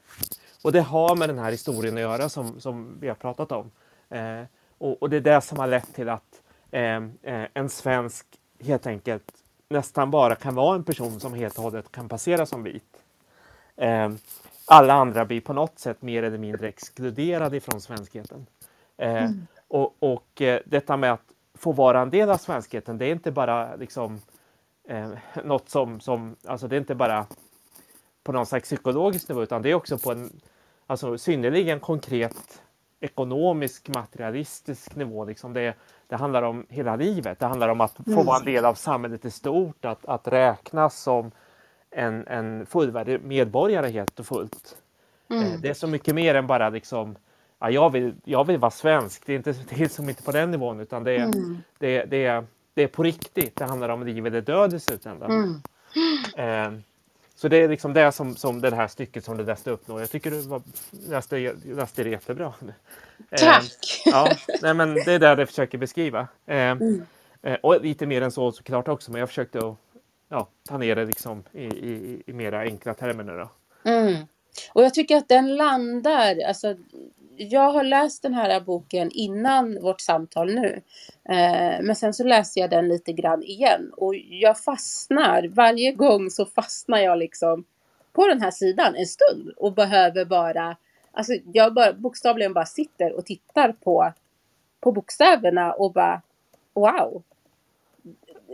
[0.63, 3.71] Och det har med den här historien att göra som, som vi har pratat om.
[4.09, 4.41] Eh,
[4.77, 8.25] och, och, det är det som har lett till att eh, eh, en svensk
[8.59, 9.31] helt enkelt
[9.69, 13.03] nästan bara kan vara en person som helt och hållet kan passera som vit.
[13.75, 14.09] Eh,
[14.65, 18.45] alla andra blir på något sätt mer eller mindre exkluderade ifrån svenskheten.
[18.97, 19.47] Eh, mm.
[19.67, 21.32] Och, och eh, detta med att
[21.63, 24.21] få vara en del av svenskheten, det är inte bara liksom
[24.87, 25.09] eh,
[25.43, 27.25] något som, som, alltså det är inte bara
[28.23, 30.29] på någon slags psykologisk nivå, utan det är också på en
[30.87, 32.61] alltså, synnerligen konkret
[32.99, 35.25] ekonomisk, materialistisk nivå.
[35.25, 35.75] Liksom det,
[36.07, 37.39] det handlar om hela livet.
[37.39, 38.25] Det handlar om att få mm.
[38.25, 41.31] vara en del av samhället i stort, att, att räknas som
[41.89, 44.77] en, en fullvärdig medborgare helt och fullt.
[45.29, 45.43] Mm.
[45.43, 47.15] Eh, det är så mycket mer än bara liksom
[47.63, 49.25] ja, jag, vill, jag vill vara svensk.
[49.25, 51.57] Det är, inte, det är liksom inte på den nivån utan det är, mm.
[51.79, 53.55] det, det, är, det är på riktigt.
[53.55, 55.31] Det handlar om liv eller död i slutändan.
[55.31, 56.75] Mm.
[56.75, 56.79] Eh,
[57.35, 59.99] så det är liksom det som, som det här stycket som du läste upp nu.
[59.99, 60.61] Jag tycker du var,
[61.09, 62.53] läste, läste det jättebra.
[63.29, 63.63] Tack!
[64.05, 66.27] Eh, ja, nej, men det är det jag försöker beskriva.
[66.45, 67.05] Eh, mm.
[67.41, 69.75] eh, och lite mer än så såklart också, men jag försökte att
[70.29, 73.23] ja, ta ner det liksom i, i, i mera enkla termer.
[73.23, 73.49] Då.
[73.89, 74.15] Mm.
[74.73, 76.75] Och jag tycker att den landar, alltså
[77.37, 80.81] jag har läst den här boken innan vårt samtal nu.
[81.29, 85.47] Eh, men sen så läste jag den lite grann igen och jag fastnar.
[85.47, 87.65] Varje gång så fastnar jag liksom
[88.13, 90.77] på den här sidan en stund och behöver bara,
[91.11, 94.13] alltså jag bara, bokstavligen bara sitter och tittar på,
[94.79, 96.21] på bokstäverna och bara
[96.73, 97.23] wow.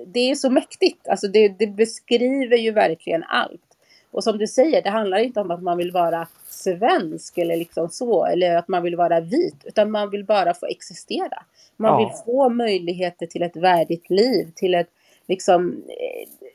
[0.06, 3.69] Det är så mäktigt, alltså det, det beskriver ju verkligen allt.
[4.12, 7.90] Och som du säger, det handlar inte om att man vill vara svensk eller liksom
[7.90, 11.44] så, eller att man vill vara vit, utan man vill bara få existera.
[11.78, 11.98] Man ja.
[11.98, 14.90] vill få möjligheter till ett värdigt liv, till ett,
[15.28, 15.84] liksom,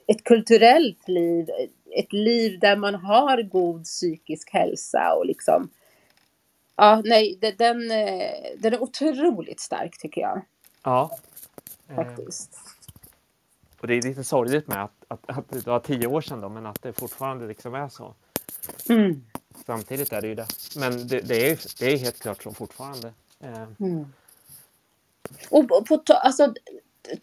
[0.07, 1.51] ett kulturellt liv,
[1.91, 5.69] ett liv där man har god psykisk hälsa och liksom,
[6.77, 7.89] ja, nej, den,
[8.59, 10.43] den är otroligt stark tycker jag.
[10.85, 11.11] Ja.
[11.97, 12.64] Faktiskt.
[13.85, 16.49] Och det är lite sorgligt med att, att, att det var tio år sedan då,
[16.49, 18.15] men att det fortfarande liksom är så.
[18.89, 19.25] Mm.
[19.67, 20.47] Samtidigt är det ju det.
[20.77, 23.13] Men det, det, är, det är helt klart så fortfarande.
[23.41, 23.63] Eh.
[23.81, 24.13] Mm.
[25.51, 26.55] Och på, alltså,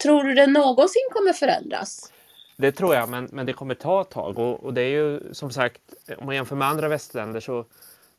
[0.02, 2.12] tror du det någonsin kommer förändras?
[2.56, 4.38] Det tror jag, men, men det kommer ta ett tag.
[4.38, 5.80] Och, och det är ju som sagt,
[6.18, 7.64] om man jämför med andra västländer så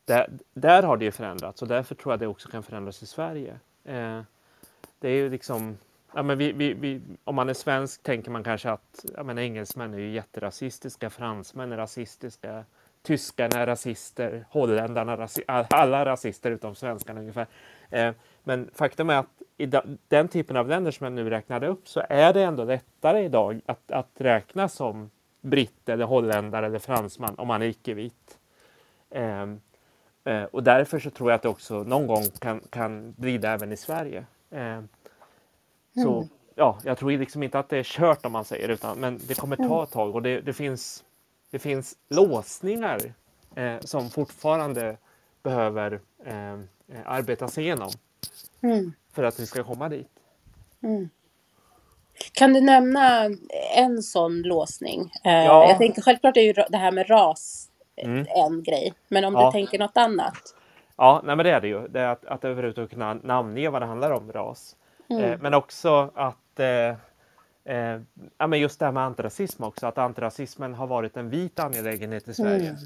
[0.05, 3.05] där, där har det ju förändrats och därför tror jag det också kan förändras i
[3.05, 3.59] Sverige.
[3.83, 4.21] Eh,
[4.99, 5.77] det är ju liksom
[6.15, 9.37] Ja, men vi, vi, vi, om man är svensk tänker man kanske att ja, men
[9.37, 12.65] engelsmän är ju jätterasistiska, fransmän är rasistiska,
[13.01, 17.47] tyskarna är rasister, holländarna rasi alla rasister utom svenskarna ungefär.
[17.89, 19.71] Eh, men faktum är att i
[20.07, 23.61] den typen av länder som jag nu räknade upp så är det ändå lättare idag
[23.65, 25.11] att, att räkna som
[25.41, 28.37] britt eller holländare eller fransman om man är icke-vit.
[29.09, 29.41] Eh,
[30.23, 33.49] eh, och därför så tror jag att det också någon gång kan, kan bli det
[33.49, 34.25] även i Sverige.
[34.51, 34.87] Ehm,
[35.97, 36.29] Eh, så mm.
[36.55, 39.33] ja, jag tror liksom inte att det är kört om man säger utan men det
[39.33, 39.83] kommer ta mm.
[39.83, 41.03] ett tag och det, det finns,
[41.51, 42.99] det finns låsningar
[43.55, 44.97] eh, som fortfarande
[45.43, 46.59] behöver eh,
[47.05, 47.91] arbetas igenom
[48.61, 48.93] mm.
[49.11, 50.09] för att vi ska komma dit.
[50.83, 51.09] Mm.
[52.33, 53.29] Kan du nämna
[53.75, 55.11] en sån låsning?
[55.23, 55.67] Eh, ja.
[55.69, 58.25] Jag tänker självklart är ju det här med ras mm.
[58.29, 59.45] en grej, men om ja.
[59.45, 60.55] du tänker något annat?
[60.95, 61.87] Ja, nej, men det är det ju.
[61.87, 64.75] Det är att, att överhuvudtaget kunna namnge vad det handlar om, ras.
[65.13, 65.31] Mm.
[65.31, 66.95] Eh, men också att eh,
[67.75, 68.01] eh,
[68.37, 72.27] ja, men just det här med antirasism också, att antirasismen har varit en vit angelägenhet
[72.27, 72.69] i Sverige.
[72.69, 72.81] Mm.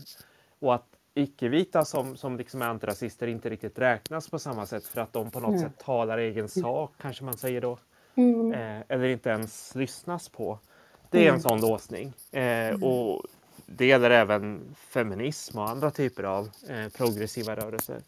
[0.60, 5.02] Och att icke-vita som, som liksom är antirasister inte riktigt räknas på samma sätt för
[5.02, 5.62] att de på något mm.
[5.62, 7.78] sätt talar egen sak, kanske man säger då.
[8.16, 8.54] Mm.
[8.54, 10.60] Eh, eller inte ens lyssnas på.
[11.10, 11.42] Det är en mm.
[11.42, 12.14] sån låsning.
[12.32, 12.84] Eh, mm.
[12.84, 13.24] och
[13.66, 18.02] det gäller även feminism och andra typer av eh, progressiva rörelser.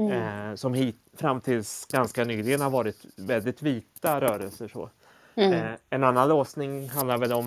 [0.00, 0.50] Mm.
[0.50, 4.68] Eh, som hit, fram tills ganska nyligen har varit väldigt vita rörelser.
[4.68, 4.90] Så.
[5.34, 5.52] Mm.
[5.52, 7.46] Eh, en annan låsning handlar väl om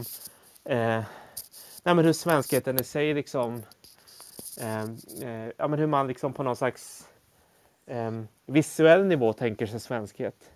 [0.63, 1.03] eh,
[1.83, 3.63] nej, hur svenskheten i sig liksom
[4.61, 4.83] eh,
[5.29, 7.07] eh, ja, men hur man liksom på någon slags
[7.85, 8.11] eh,
[8.45, 10.49] visuell nivå tänker sig svenskhet.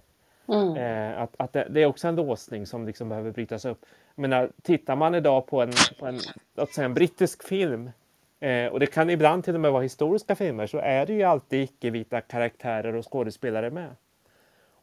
[0.49, 1.23] Mm.
[1.23, 3.85] att, att det, det, är också en låsning som liksom behöver brytas upp.
[4.15, 6.19] Jag menar, tittar man idag på en, på en,
[6.55, 7.91] låt säga en brittisk film
[8.39, 11.23] Eh, och det kan ibland till och med vara historiska filmer så är det ju
[11.23, 13.95] alltid icke-vita karaktärer och skådespelare med.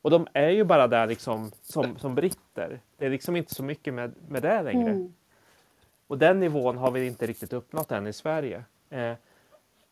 [0.02, 2.80] Och de är ju bara där liksom som, som britter.
[2.96, 4.90] Det är liksom inte så mycket med, med det längre.
[4.90, 5.14] Mm.
[6.06, 8.64] Och den nivån har vi inte riktigt uppnått än i Sverige.
[8.90, 9.00] Eh,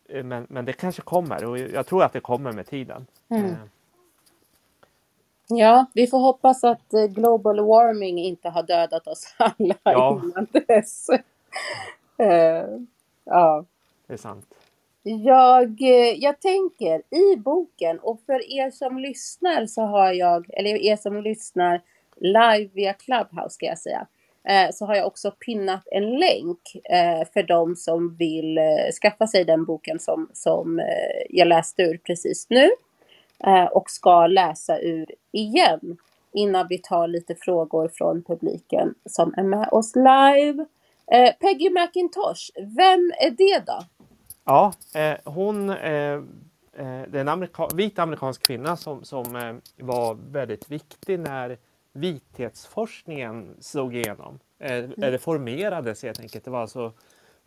[0.08, 3.06] eh men, men det kanske kommer och jag tror att det kommer med tiden.
[3.28, 3.44] Mm.
[3.44, 3.56] Eh.
[5.48, 10.20] Ja, vi får hoppas att eh, global warming inte har dödat oss alla ja.
[10.24, 11.06] innan dess.
[12.18, 12.64] Eh,
[13.24, 13.64] Ja.
[14.06, 14.54] Det är sant.
[15.02, 20.74] Jag, eh, jag tänker i boken och för er som lyssnar så har jag, eller
[20.74, 21.80] er som lyssnar
[22.16, 24.06] live via Clubhouse ska jag säga,
[24.44, 28.58] eh, så har jag också pinnat en länk eh, för de som vill
[29.02, 30.82] skaffa sig den boken som, som
[31.30, 32.70] jag läste ur precis nu
[33.70, 35.96] och ska läsa ur igen
[36.32, 40.66] innan vi tar lite frågor från publiken som är med oss live.
[41.12, 43.84] Eh, Peggy McIntosh, vem är det då?
[44.44, 46.22] Ja, eh, hon eh, eh
[46.72, 49.54] det är en amerika vit amerikansk kvinna som, som eh,
[49.84, 51.58] var väldigt viktig när
[51.92, 54.38] vithetsforskningen slog igenom.
[54.58, 55.02] Eh, mm.
[55.02, 56.44] Eller formerades helt enkelt.
[56.44, 56.92] Det var alltså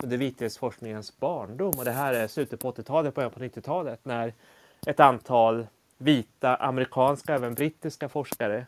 [0.02, 4.34] under vithetsforskningens barndom och det här är slutet på 80-talet, början på 90-talet när
[4.86, 5.66] ett antal
[5.98, 8.66] vita amerikanska, även brittiska forskare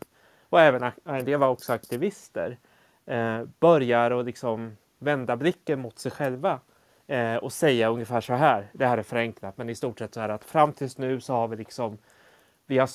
[0.49, 2.59] och även en del var också aktivister
[3.07, 6.61] eh, börjar och liksom vända blicken mot sig själva
[7.07, 8.71] eh, och säga ungefär så här.
[8.73, 11.33] Det här är förenklat, men i stort sett så här att fram tills nu så
[11.33, 11.99] har vi liksom
[12.71, 12.87] vi har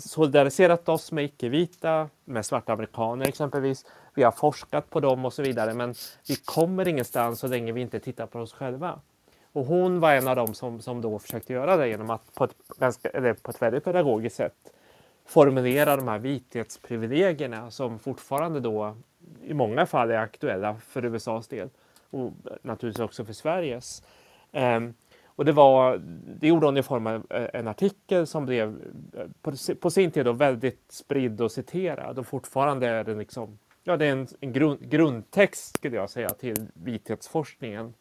[0.00, 3.86] solidariserat oss med icke-vita, med svarta amerikaner exempelvis.
[4.14, 5.94] Vi har forskat på dem och så vidare, men
[6.28, 9.00] vi kommer ingenstans så länge vi inte tittar på oss själva.
[9.52, 12.44] Och hon var en av dem som, som då försökte göra det genom att på
[12.44, 14.72] ett, ganska, eller på ett väldigt pedagogiskt sätt
[15.26, 18.96] formulera de här vithetsprivilegierna som fortfarande då
[19.42, 21.68] i många fall är aktuella för USAs del
[22.10, 24.02] och naturligtvis också för Sveriges.
[24.52, 24.94] Um,
[25.26, 26.02] och det, var,
[26.40, 28.68] det gjorde hon i form av eh, en artikel som blev
[29.16, 33.58] eh, på, på sin tid då väldigt spridd och citerad och fortfarande är den liksom,
[33.84, 37.94] ja, det är en, en grund, grundtext skulle jag säga till vithetsforskningen.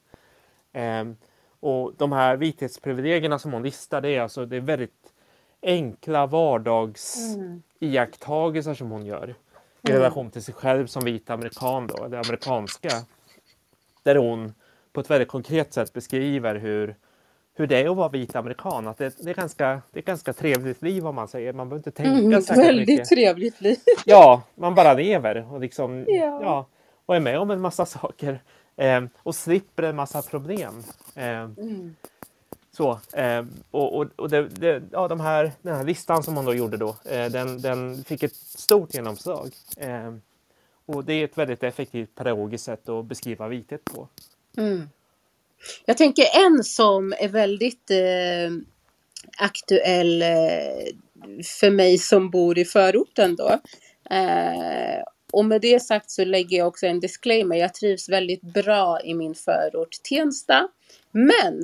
[0.74, 1.18] Um,
[1.60, 5.14] och de här vithetsprivilegierna som hon listar, det är alltså det är väldigt
[5.62, 8.76] enkla vardagsiakttagelser mm.
[8.76, 9.36] som hon gör
[9.88, 10.02] i mm.
[10.02, 12.90] relation till sig själv som vit amerikan då, det amerikanska.
[14.04, 14.54] Där hon
[14.94, 16.96] på ett väldigt konkret sätt beskriver hur,
[17.56, 18.88] hur det är att vara vit amerikan.
[18.88, 21.54] Att det, det, är ganska, det är ganska trevligt liv om man säger.
[21.54, 23.10] Man behöver inte tänka mm, särskilt väldigt mycket.
[23.10, 23.78] trevligt liv.
[24.06, 26.40] Ja, man bara lever och liksom ja.
[26.44, 26.68] ja
[27.06, 28.42] och är med om en massa saker.
[28.76, 30.84] Eh, och slipper en massa problem.
[31.16, 31.96] Eh, mm.
[32.78, 36.46] Så, eh, och, och, och det, det, ja, de här, den här listan som hon
[36.46, 39.50] då gjorde då, eh, den, den fick ett stort genomslag.
[39.78, 40.16] Eh,
[40.86, 44.08] och det är ett väldigt effektivt pedagogiskt sätt att beskriva vithet på.
[44.58, 44.90] Mm.
[45.86, 50.24] Jag tänker en som är väldigt ehm, eh, aktuell
[51.60, 53.60] för mig som bor i förorten då.
[54.10, 57.56] Eh, och med det sagt så lägger jag också en disclaimer.
[57.56, 60.68] Jag trivs väldigt bra i min förort Tensta.
[61.12, 61.64] Men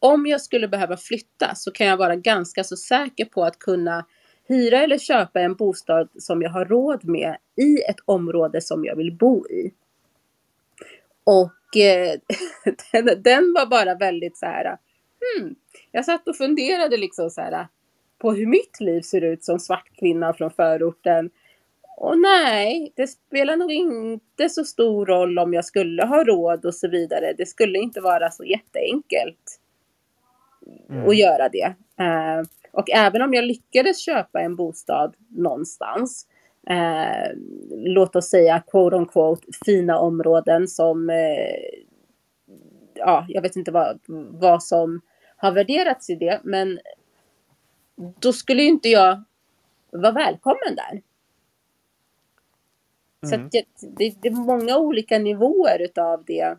[0.00, 4.06] om jag skulle behöva flytta så kan jag vara ganska så säker på att kunna
[4.48, 8.96] hyra eller köpa en bostad som jag har råd med i ett område som jag
[8.96, 9.72] vill bo i.
[11.24, 12.18] Och eh,
[12.92, 14.78] den, den, var bara väldigt så här,
[15.20, 15.54] hmm.
[15.92, 17.66] Jag satt och funderade liksom så här
[18.18, 21.30] på hur mitt liv ser ut som svart kvinna från förorten.
[21.96, 26.74] Och nej, det spelar nog inte så stor roll om jag skulle ha råd och
[26.74, 27.32] så vidare.
[27.38, 29.57] Det skulle inte vara så jätteenkelt
[30.90, 31.08] mm.
[31.08, 31.74] att göra det.
[31.96, 32.42] Eh,
[32.72, 36.26] och även om jag lyckades köpa en bostad någonstans,
[36.70, 37.30] eh,
[37.70, 41.80] låt oss säga quote on quote fina områden som, eh,
[42.94, 44.00] ja, jag vet inte vad,
[44.30, 45.00] vad som
[45.36, 46.78] har värderats i det, men
[47.96, 49.22] då skulle ju inte jag
[49.90, 51.02] vara välkommen där.
[53.22, 53.30] Mm.
[53.30, 53.64] Så det,
[53.96, 56.56] det, det, är många olika nivåer utav det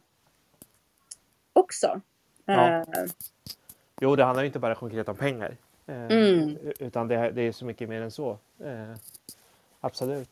[1.53, 2.01] också.
[2.45, 2.79] Ja.
[2.79, 3.11] Uh,
[4.01, 5.57] jo, det handlar inte bara konkret om pengar.
[5.87, 6.57] Eh, Mm.
[6.79, 8.37] Utan det, det är så mycket mer än så.
[8.63, 8.95] Eh,
[9.79, 10.29] absolut.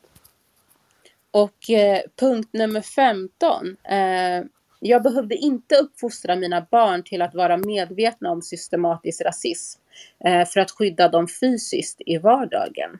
[1.31, 3.77] Och eh, punkt nummer 15.
[3.83, 4.43] Eh,
[4.79, 9.81] jag behövde inte uppfostra mina barn till att vara medvetna om systematisk rasism
[10.25, 12.99] eh, för att skydda dem fysiskt i vardagen.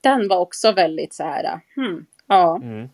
[0.00, 2.88] Den var också väldigt så här, hmm, ja, Mm.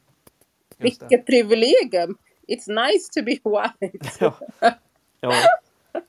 [0.79, 2.19] Vilket privilegium.
[2.49, 3.39] It's nice to be
[3.81, 4.09] white.
[4.21, 4.35] Ja.
[5.25, 6.01] Ja.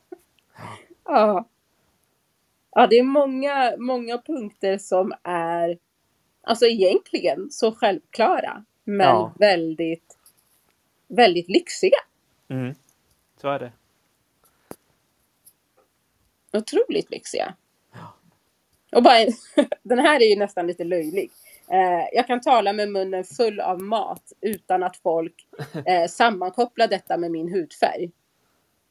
[1.05, 1.45] Ja.
[2.72, 5.78] Ja, det är många, många punkter som är
[6.41, 9.34] alltså egentligen så självklara, men Ja.
[9.39, 10.18] väldigt,
[11.07, 11.97] väldigt lyxiga.
[12.47, 12.76] Mm.
[13.41, 13.72] Så är det.
[16.53, 17.53] Otroligt lyxiga.
[18.91, 19.18] Och bara,
[19.84, 21.32] den här är ju nästan lite löjlig.
[21.72, 25.47] Eh, jag kan tala med munnen full av mat utan att folk
[25.86, 28.11] eh, sammankopplar detta med min hudfärg.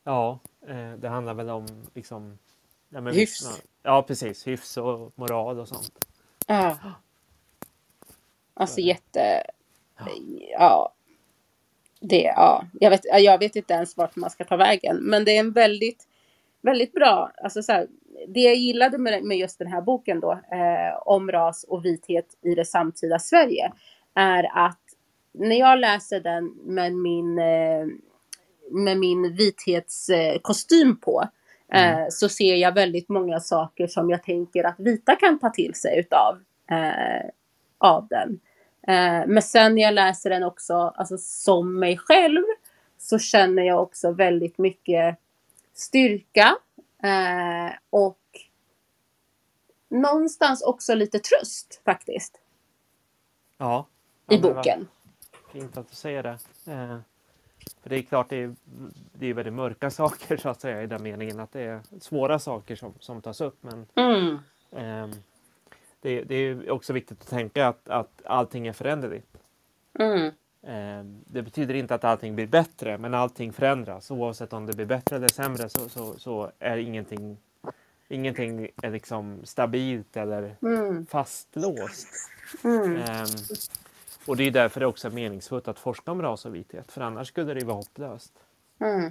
[0.05, 2.39] Ja, eh, det handlar väl om liksom...
[2.89, 3.63] Ja, men Hyfs.
[3.83, 4.47] Ja, precis.
[4.47, 6.07] Hyfs och moral och sånt.
[6.47, 6.77] Ja.
[8.55, 9.43] Alltså jätte...
[10.51, 10.93] Ja.
[12.01, 12.65] Det, ja.
[12.81, 14.97] Jag vet, jag vet inte ens vart man ska ta vägen.
[14.97, 16.09] Men det är en väldigt,
[16.61, 17.33] väldigt bra...
[17.43, 17.89] Alltså så här,
[18.29, 22.37] det jag gillade med, med just den här boken då, eh, om ras och vithet
[22.43, 23.73] i det samtida Sverige,
[24.15, 24.81] är att
[25.33, 27.87] när jag läser den med min, eh,
[28.71, 31.29] med min vithetskostym kostym på,
[31.73, 35.75] eh, så ser jag väldigt många saker som jag tänker att vita kan ta till
[35.75, 36.39] sig utav
[36.71, 37.31] eh,
[37.79, 38.41] av den.
[38.87, 42.43] Eh, men sen när jag läser den också, alltså som mig själv,
[42.99, 45.19] så känner jag också väldigt mycket
[45.75, 46.57] styrka
[47.03, 48.19] eh, och
[49.89, 52.41] någonstans också lite tröst faktiskt
[53.59, 53.87] Ja.
[54.31, 54.89] i boken.
[55.53, 56.39] Fint att du säger det.
[56.67, 56.99] Eh,
[57.85, 58.55] för det är klart, det är,
[59.13, 62.39] det är väldigt mörka saker så att säga i den meningen att det är svåra
[62.39, 63.57] saker som, som tas upp.
[63.61, 64.39] Men Mm.
[64.73, 65.11] ehm,
[66.01, 69.37] det, det är också viktigt att tänka att, att allting är föränderligt.
[69.99, 70.31] Mm.
[70.63, 74.11] Ehm, Det betyder inte att allting blir bättre, men allting förändras.
[74.11, 77.37] Oavsett om det blir bättre eller sämre så, så, så är ingenting,
[78.09, 81.07] ingenting är liksom stabilt eller Mm.
[81.07, 82.09] fastlåst.
[82.65, 83.27] Mm.
[84.27, 87.01] Och det är därför det också är meningsfullt att forska om ras och vithet, för
[87.01, 88.33] annars skulle det vara hopplöst.
[88.81, 89.11] Mm.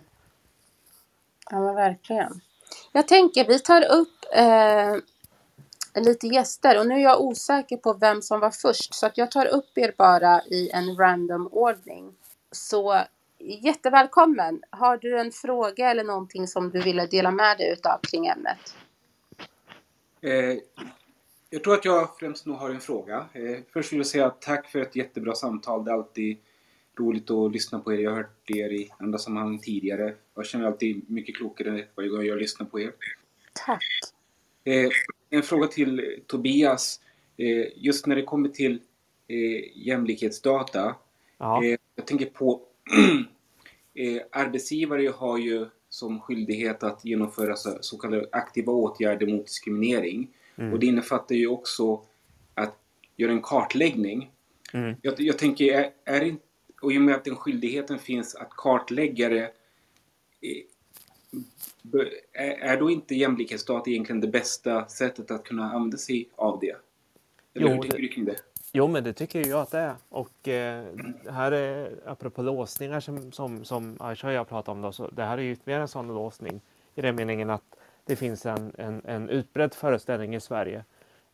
[1.49, 2.41] Ja men verkligen.
[2.91, 4.95] Jag tänker vi tar upp eh,
[6.01, 9.31] lite gäster och nu är jag osäker på vem som var först så att jag
[9.31, 12.15] tar upp er bara i en random ordning.
[12.51, 13.01] Så
[13.39, 14.63] jättevälkommen.
[14.69, 18.75] Har du en fråga eller någonting som du ville dela med dig utav kring ämnet?
[20.21, 20.57] Eh,
[21.53, 23.25] jag tror att jag främst nog har en fråga.
[23.33, 25.85] Eh, först vill jag säga tack för ett jättebra samtal.
[25.85, 26.37] Det är alltid
[26.99, 27.97] roligt att lyssna på er.
[27.97, 30.13] Jag har hört er i andra sammanhang tidigare.
[30.35, 32.91] Jag känner mig alltid mycket klokare varje gång jag lyssnar på er.
[33.65, 33.83] Tack.
[34.63, 34.89] Eh,
[35.29, 36.99] en fråga till Tobias.
[37.37, 38.81] Eh, just när det kommer till
[39.75, 40.95] jämlikhetsdata.
[41.37, 41.63] Ja.
[41.95, 42.61] Jag tänker på
[44.31, 50.29] arbetsgivare har ju som skyldighet att genomföra så, så kallade aktiva åtgärder mot diskriminering.
[50.55, 50.73] Mm.
[50.73, 52.01] Och det innefattar ju också
[52.53, 52.75] att
[53.15, 54.31] göra en kartläggning.
[54.73, 54.95] Mm.
[55.01, 56.35] Jag, jag tänker, är, är det
[56.81, 59.51] och i och med att den skyldigheten finns att kartlägga det,
[60.41, 60.63] eh,
[62.71, 66.75] är då inte jämlikhetsstat egentligen det bästa sättet att kunna använda sig av det?
[67.53, 68.35] Eller Jo, hur tänker det- du kring det?
[68.75, 69.95] Jo, men det tycker jag att det är.
[70.09, 70.85] Och eh,
[71.31, 75.23] här är, apropå låsningar som, som, som Aisha och jag pratade om, då, så det
[75.23, 76.61] här är ju ytterligare en sån låsning
[76.95, 77.75] i den meningen att
[78.05, 80.83] det finns en, en, en utbredd föreställning i Sverige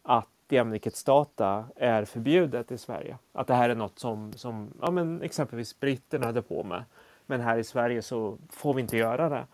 [0.01, 3.17] att jämlikhetsdata är förbjudet i Sverige.
[3.31, 6.83] Att det här är något som, som ja, men exempelvis britterna hade på med.
[7.25, 9.45] Men här i Sverige så får vi inte göra det.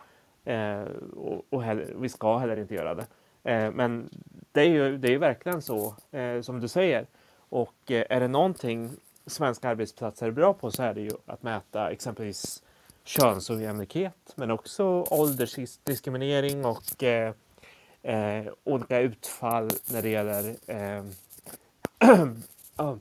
[0.54, 0.86] Eh,
[1.16, 3.06] och och heller, vi ska heller inte göra det.
[3.44, 4.10] Eh, men
[4.52, 7.06] det är ju, det är ju verkligen så eh, som du säger.
[7.38, 8.90] Och eh, är det någonting
[9.26, 12.64] svenska arbetsplatser är bra på så är det ju att mäta exempelvis
[13.06, 17.34] könsojämlikhet men också åldersdiskriminering och eh,
[18.02, 21.04] eh, olika utfall när det gäller eh,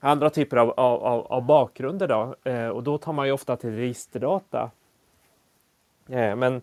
[0.00, 2.08] andra typer av, av, av, bakgrunder.
[2.08, 2.50] Då.
[2.50, 4.70] Eh, och då tar man ju ofta till registerdata.
[6.08, 6.62] Eh, men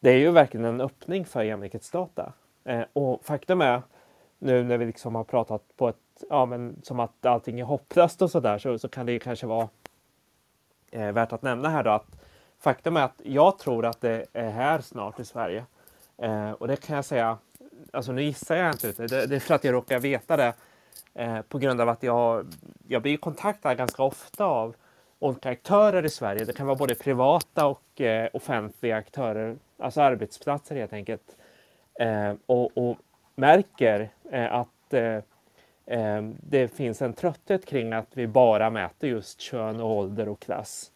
[0.00, 2.32] det är ju verkligen en öppning för jämlikhetsdata.
[2.64, 3.82] Eh, och faktum är,
[4.38, 5.96] nu när vi liksom har pratat på ett,
[6.28, 9.46] ja men som att allting är hopplöst och sådär, så, så kan det ju kanske
[9.46, 9.68] vara
[10.90, 12.06] eh, värt att nämna här då att
[12.58, 15.64] faktum är att jag tror att det är här snart i Sverige.
[16.22, 17.38] Eh, och det kan jag säga,
[17.92, 20.54] alltså nu gissar jag inte ut det, det, är för att jag råkar veta det
[21.14, 22.46] eh, på grund av att jag,
[22.88, 24.74] jag blir kontaktad ganska ofta av
[25.18, 26.44] olika aktörer i Sverige.
[26.44, 31.36] Det kan vara både privata och eh, offentliga aktörer, alltså arbetsplatser helt enkelt.
[32.00, 32.96] Eh, och, och,
[33.34, 35.18] märker eh, att eh,
[35.90, 40.40] Ehm, det finns en trötthet kring att vi bara mäter just kön och ålder och
[40.40, 40.90] klass.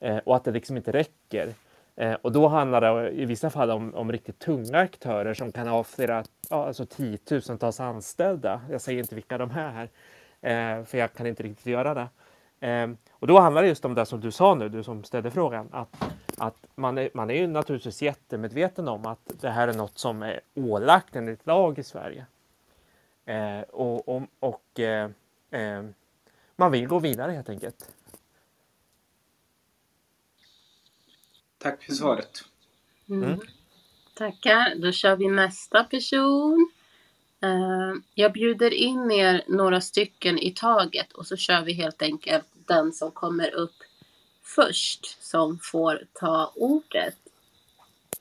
[0.00, 1.54] Eh, och att det liksom inte räcker.
[1.96, 5.68] Eh, och då handlar det i vissa fall om, om riktigt tunga aktörer som kan
[5.68, 8.60] ha flera, ja, alltså tiotusentals anställda.
[8.70, 9.88] Jag säger inte vilka de är här,
[10.40, 12.08] eh, för jag kan inte riktigt göra det.
[12.60, 15.30] Ehm, och då handlar det just om det som du sa nu, du som ställde
[15.30, 15.96] frågan, att,
[16.38, 20.22] att man, är, man är ju naturligtvis jättemedveten om att det här är något som
[20.22, 22.26] är ålagt enligt lag i Sverige.
[23.24, 25.10] Eh, och och, och eh,
[25.50, 25.94] ehm,
[26.56, 27.94] man vill gå vidare helt enkelt.
[31.58, 32.44] Tack för svaret.
[33.08, 33.24] Mm.
[33.24, 33.40] Mm.
[34.14, 34.74] Tackar.
[34.76, 36.70] Då kör vi nästa person.
[37.44, 42.46] Uh, jag bjuder in er några stycken i taget och så kör vi helt enkelt
[42.66, 43.74] den som kommer upp
[44.42, 47.16] först som får ta ordet.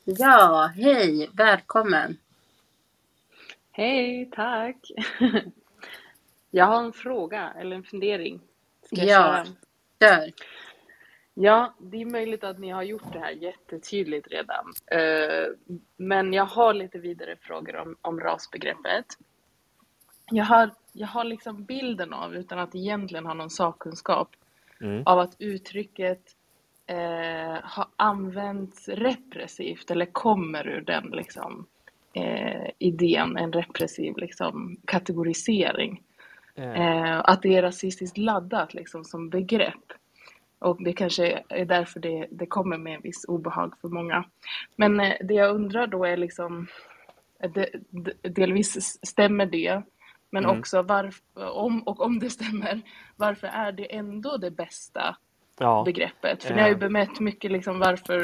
[0.03, 2.17] Ja, hej, välkommen.
[3.71, 4.91] Hej, tack.
[6.51, 8.41] Jag har en fråga eller en fundering.
[8.85, 9.45] Ska jag ja,
[9.99, 10.31] kör.
[11.33, 14.73] Ja, det är möjligt att ni har gjort det här jättetydligt redan.
[14.91, 15.47] Eh,
[15.97, 19.05] men jag har lite vidare frågor om, om rasbegreppet.
[20.31, 24.29] Jag har, jag har liksom bilden av, utan att egentligen ha någon sakkunskap,
[24.81, 25.03] mm.
[25.05, 26.35] av att uttrycket
[26.85, 31.67] eh, har använts repressivt eller kommer ur den liksom,
[32.13, 36.03] eh, idén, en repressiv liksom, kategorisering.
[36.55, 37.21] Mm.
[37.25, 39.93] att det är rasistiskt laddat liksom, som begrepp.
[40.59, 44.23] Och det kanske är därför det, det kommer med en viss obehag för många.
[44.75, 46.67] Men eh, det jag undrar då är liksom,
[47.53, 47.69] det,
[48.21, 49.81] delvis stämmer det,
[50.29, 50.59] men mm.
[50.59, 52.81] också varför, om, och om det stämmer,
[53.15, 55.15] varför är det ändå det bästa
[55.59, 55.83] ja.
[55.85, 56.43] begreppet?
[56.43, 58.23] För ni har ju bemött mycket liksom varför,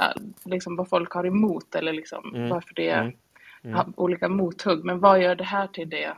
[0.00, 2.48] äh, liksom vad folk har emot eller liksom mm.
[2.48, 3.16] varför det är mm.
[3.64, 3.92] Mm.
[3.96, 4.84] olika mothugg.
[4.84, 6.16] Men vad gör det här till det,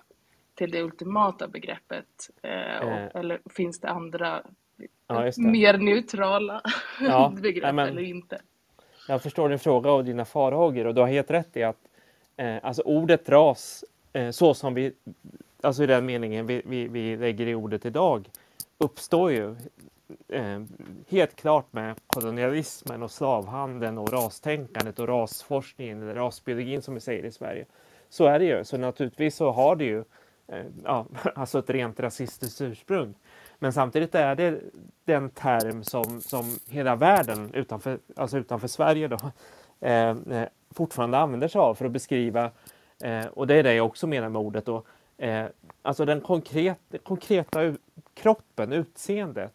[0.55, 2.31] till det ultimata begreppet?
[2.43, 3.09] Eh, och, eh.
[3.15, 4.43] Eller finns det andra
[5.07, 5.39] ja, det.
[5.39, 6.63] mer neutrala
[7.01, 7.33] ja.
[7.43, 8.41] begrepp men, eller inte?
[9.09, 11.81] Jag förstår din fråga och dina farhågor och du har helt rätt i att
[12.37, 14.93] eh, alltså ordet ras eh, så som vi,
[15.61, 18.29] alltså i den meningen vi, vi, vi lägger i ordet idag,
[18.79, 19.57] uppstår ju
[20.29, 20.63] eh,
[21.09, 27.25] helt klart med kolonialismen och slavhandeln och rastänkandet och rasforskningen eller rasbiologin som vi säger
[27.25, 27.67] i Sverige.
[28.09, 28.65] Så är det ju.
[28.65, 30.05] Så naturligtvis så har det ju
[30.49, 33.15] eh, ja, alltså ett rent rasistiskt ursprung.
[33.59, 34.61] Men samtidigt är det
[35.05, 39.19] den term som, som hela världen utanför, alltså utanför Sverige då,
[39.87, 40.17] eh,
[40.71, 42.51] fortfarande använder sig av för att beskriva
[43.03, 44.67] Eh, och det är det jag också menar med ordet.
[44.67, 44.83] Då.
[45.19, 45.47] Eh,
[45.83, 47.75] alltså den konkret, konkreta
[48.15, 49.53] kroppen, utseendet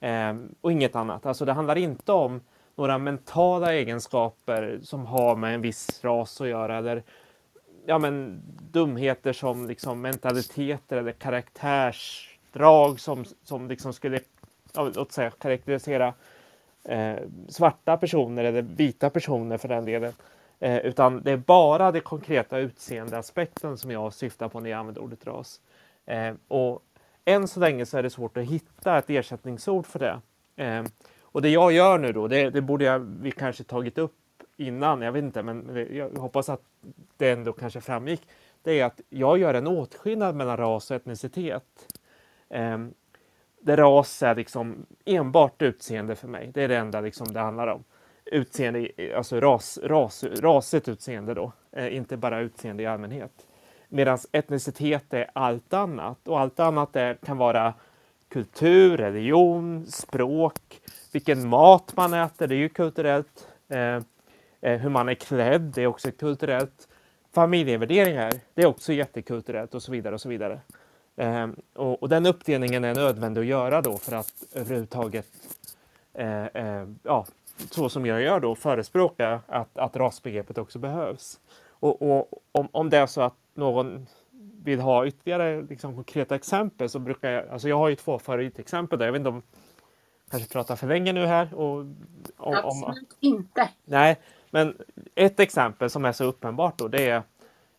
[0.00, 1.26] Ehm, och inget annat.
[1.26, 2.40] Alltså det handlar inte om
[2.76, 7.02] några mentala egenskaper som har med en viss ras att göra eller
[7.86, 8.42] ja, men,
[8.72, 14.20] dumheter som liksom mentaliteter eller karaktärsdrag som, som liksom skulle
[14.74, 16.14] ja, låt säga, karaktärisera
[16.84, 17.16] eh,
[17.48, 20.12] svarta personer eller vita personer för den delen.
[20.58, 25.02] Eh, utan det är bara den konkreta utseendeaspekten som jag syftar på när jag använder
[25.02, 25.60] ordet ras.
[26.06, 26.82] Eh, och
[27.24, 30.20] än så länge så är det svårt att hitta ett ersättningsord för det.
[30.64, 30.84] Eh,
[31.22, 34.16] och det jag gör nu då, det, det borde jag, vi kanske tagit upp
[34.56, 36.62] innan, jag vet inte, men jag hoppas att
[37.16, 38.28] det ändå kanske framgick.
[38.62, 41.64] Det är att jag gör en åtskillnad mellan ras och etnicitet.
[42.48, 42.78] Eh,
[43.60, 46.50] där ras är liksom enbart utseende för mig.
[46.54, 47.84] Det är det enda liksom det handlar om
[48.24, 53.46] utseende, alltså ras, ras, rasigt utseende då, eh, inte bara utseende i allmänhet.
[53.92, 57.74] Medan etnicitet är allt annat och allt annat är, kan vara
[58.28, 60.80] kultur, religion, språk,
[61.12, 63.48] vilken mat man äter, det är ju kulturellt.
[63.68, 64.00] Eh,
[64.60, 66.88] eh, hur man är klädd, det är också kulturellt.
[67.32, 70.60] Familjevärderingar, det är också jättekulturellt och så vidare och så vidare.
[71.16, 75.26] Eh, och, och, den uppdelningen är nödvändig att göra då för att överhuvudtaget
[76.14, 77.26] eh, eh, ja,
[77.70, 81.40] så som jag gör då, förespråka att, att rasbegreppet också behövs.
[81.80, 84.06] Och, och om, om det är så att någon
[84.64, 88.98] vill ha ytterligare liksom, konkreta exempel så brukar jag, alltså jag har ju två favoritexempel
[88.98, 89.42] där, jag vet inte om
[90.30, 91.54] kanske pratar för länge nu här.
[91.54, 91.94] Och, om,
[92.36, 93.68] Absolut om, inte.
[93.84, 94.16] Nej,
[94.50, 94.76] men
[95.14, 97.22] ett exempel som är så uppenbart då, det är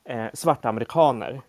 [0.04, 1.41] eh, svarta amerikaner.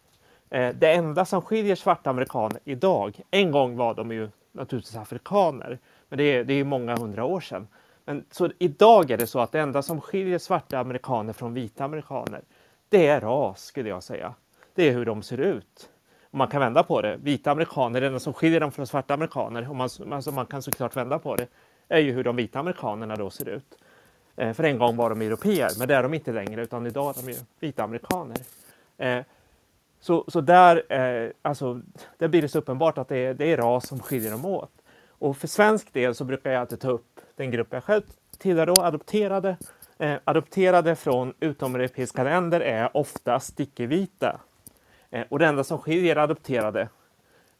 [0.51, 5.79] Eh, det enda som skiljer svarta amerikaner idag, en gång var de ju naturligtvis afrikaner,
[6.09, 7.69] men det är, det är många hundra år sedan.
[8.05, 11.85] Men så idag är det så att det enda som skiljer svarta amerikaner från vita
[11.85, 12.43] amerikaner,
[12.89, 14.35] det är ras skulle jag säga.
[14.75, 15.91] Det är hur de ser ut.
[16.31, 17.17] Och man kan vända på det.
[17.23, 20.63] Vita amerikaner, det enda som skiljer dem från svarta amerikaner, och man, alltså man kan
[20.63, 21.47] såklart vända på det,
[21.89, 23.79] är ju hur de vita amerikanerna då ser ut.
[24.37, 27.19] Eh, för en gång var de europeer, men det är de inte längre, utan idag
[27.19, 28.37] är de ju vita amerikaner.
[28.99, 29.23] Eh,
[30.01, 31.81] så, så där, eh, alltså,
[32.19, 34.73] där blir det så uppenbart att det är, det är ras som skiljer dem åt.
[35.09, 38.03] Och för svensk del så brukar jag alltid ta upp den grupp jag själv
[38.39, 39.57] tillhör då, adopterade.
[39.99, 44.41] Eh, adopterade från utomeuropeiska länder är ofta stickevita.
[45.11, 46.89] Eh, och det enda som skiljer adopterade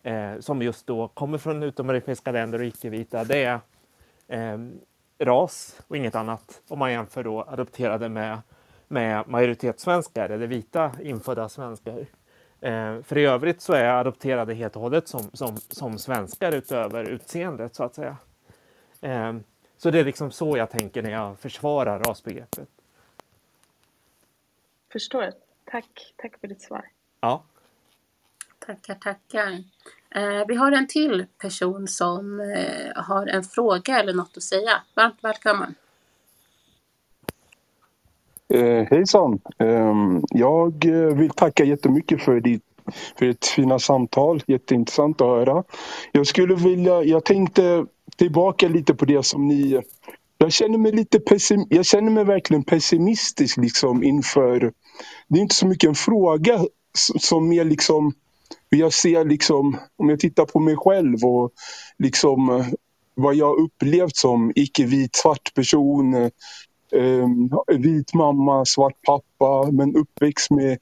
[0.03, 3.61] eh, som just då kommer från utomeuropeiska länder och icke-vita, det är
[4.29, 4.59] eh,
[5.19, 6.63] ras och inget annat.
[6.69, 8.39] Om man jämför då adopterade med,
[8.89, 12.07] med majoritetssvenskar eller vita infödda svenskar.
[12.61, 17.05] Eh, för i övrigt så är adopterade helt och hållet som, som, som svenskar utöver
[17.05, 18.17] utseendet så att säga.
[19.01, 19.33] Eh,
[19.83, 22.69] så det är liksom så jag tänker när jag försvarar rasbegreppet.
[24.93, 25.33] Förstår.
[25.65, 26.15] Tack.
[26.17, 26.85] Tack för ditt svar.
[27.21, 27.43] Ja.
[28.67, 29.53] Tackar, tackar.
[30.11, 34.83] Eh, vi har en till person som eh, har en fråga eller något att säga.
[34.95, 35.75] Varmt välkommen.
[38.49, 39.41] Eh, hejsan!
[39.59, 39.95] Eh,
[40.31, 42.65] jag vill tacka jättemycket för ditt
[43.19, 44.43] för ett fina samtal.
[44.47, 45.65] Jätteintressant att höra.
[46.13, 47.87] Jag skulle vilja, jag tänkte
[48.17, 49.83] tillbaka lite på det som ni...
[50.39, 54.73] Jag känner mig lite pessim, jag känner mig verkligen pessimistisk liksom inför...
[55.29, 56.65] Det är inte så mycket en fråga
[57.21, 58.13] som mer liksom...
[58.69, 61.53] Jag ser liksom, om jag tittar på mig själv och
[61.99, 62.67] liksom eh,
[63.15, 66.31] vad jag upplevt som icke-vit svart person
[66.97, 67.29] Eh,
[67.79, 70.79] vit mamma, svart pappa, men uppväxt med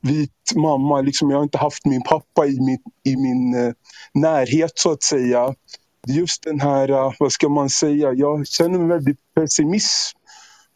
[0.00, 1.00] vit mamma.
[1.00, 3.72] Liksom jag har inte haft min pappa i min, i min eh,
[4.14, 5.54] närhet så att säga.
[6.06, 10.18] Just den här, eh, vad ska man säga, jag känner mig väldigt pessimism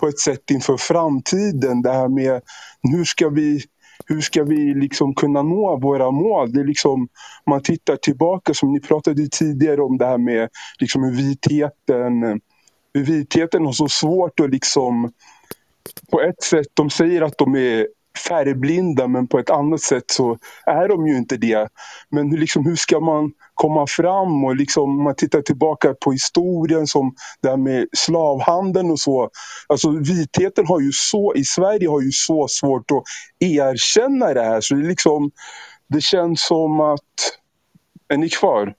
[0.00, 1.82] på ett sätt inför framtiden.
[1.82, 2.40] Det här med
[2.82, 3.64] hur ska vi
[4.06, 6.52] hur ska vi liksom kunna nå våra mål?
[6.52, 7.08] Det är liksom,
[7.46, 10.48] man tittar tillbaka, som ni pratade tidigare om det här med
[10.80, 12.40] liksom hur vitheten
[12.92, 15.12] vitheten har så svårt att liksom...
[16.10, 17.86] På ett sätt, de säger att de är
[18.28, 21.68] färgblinda men på ett annat sätt så är de ju inte det.
[22.10, 26.86] Men liksom, hur ska man komma fram och liksom, om man tittar tillbaka på historien
[26.86, 29.30] som det här med slavhandeln och så.
[29.66, 33.02] Alltså vitheten har ju så, i Sverige har ju så svårt att
[33.40, 35.30] erkänna det här så det, liksom,
[35.88, 37.00] det känns som att...
[38.08, 38.74] Är ni kvar?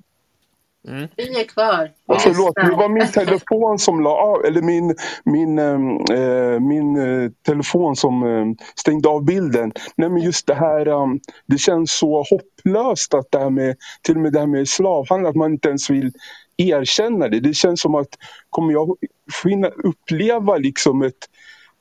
[0.89, 1.07] Mm.
[1.15, 1.91] Vi är kvar.
[2.05, 7.31] Ja, förlåt, det var min telefon som la av, eller min, min, äh, min äh,
[7.45, 9.71] telefon som äh, stängde av bilden.
[9.95, 14.15] Nej men just det här, um, det känns så hopplöst att det här med, till
[14.15, 16.11] och med det här med slavhandel, att man inte ens vill
[16.57, 17.39] erkänna det.
[17.39, 18.09] Det känns som att,
[18.49, 18.97] kommer jag
[19.43, 21.29] finna, uppleva liksom ett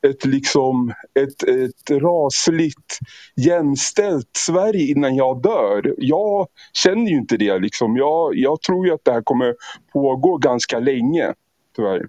[0.03, 2.99] ett, liksom, ett, ett rasligt
[3.37, 5.95] jämställt Sverige innan jag dör.
[5.99, 7.59] Jag känner ju inte det.
[7.59, 7.97] Liksom.
[7.97, 9.55] Jag, jag tror ju att det här kommer
[9.93, 11.35] pågå ganska länge,
[11.77, 12.09] tyvärr.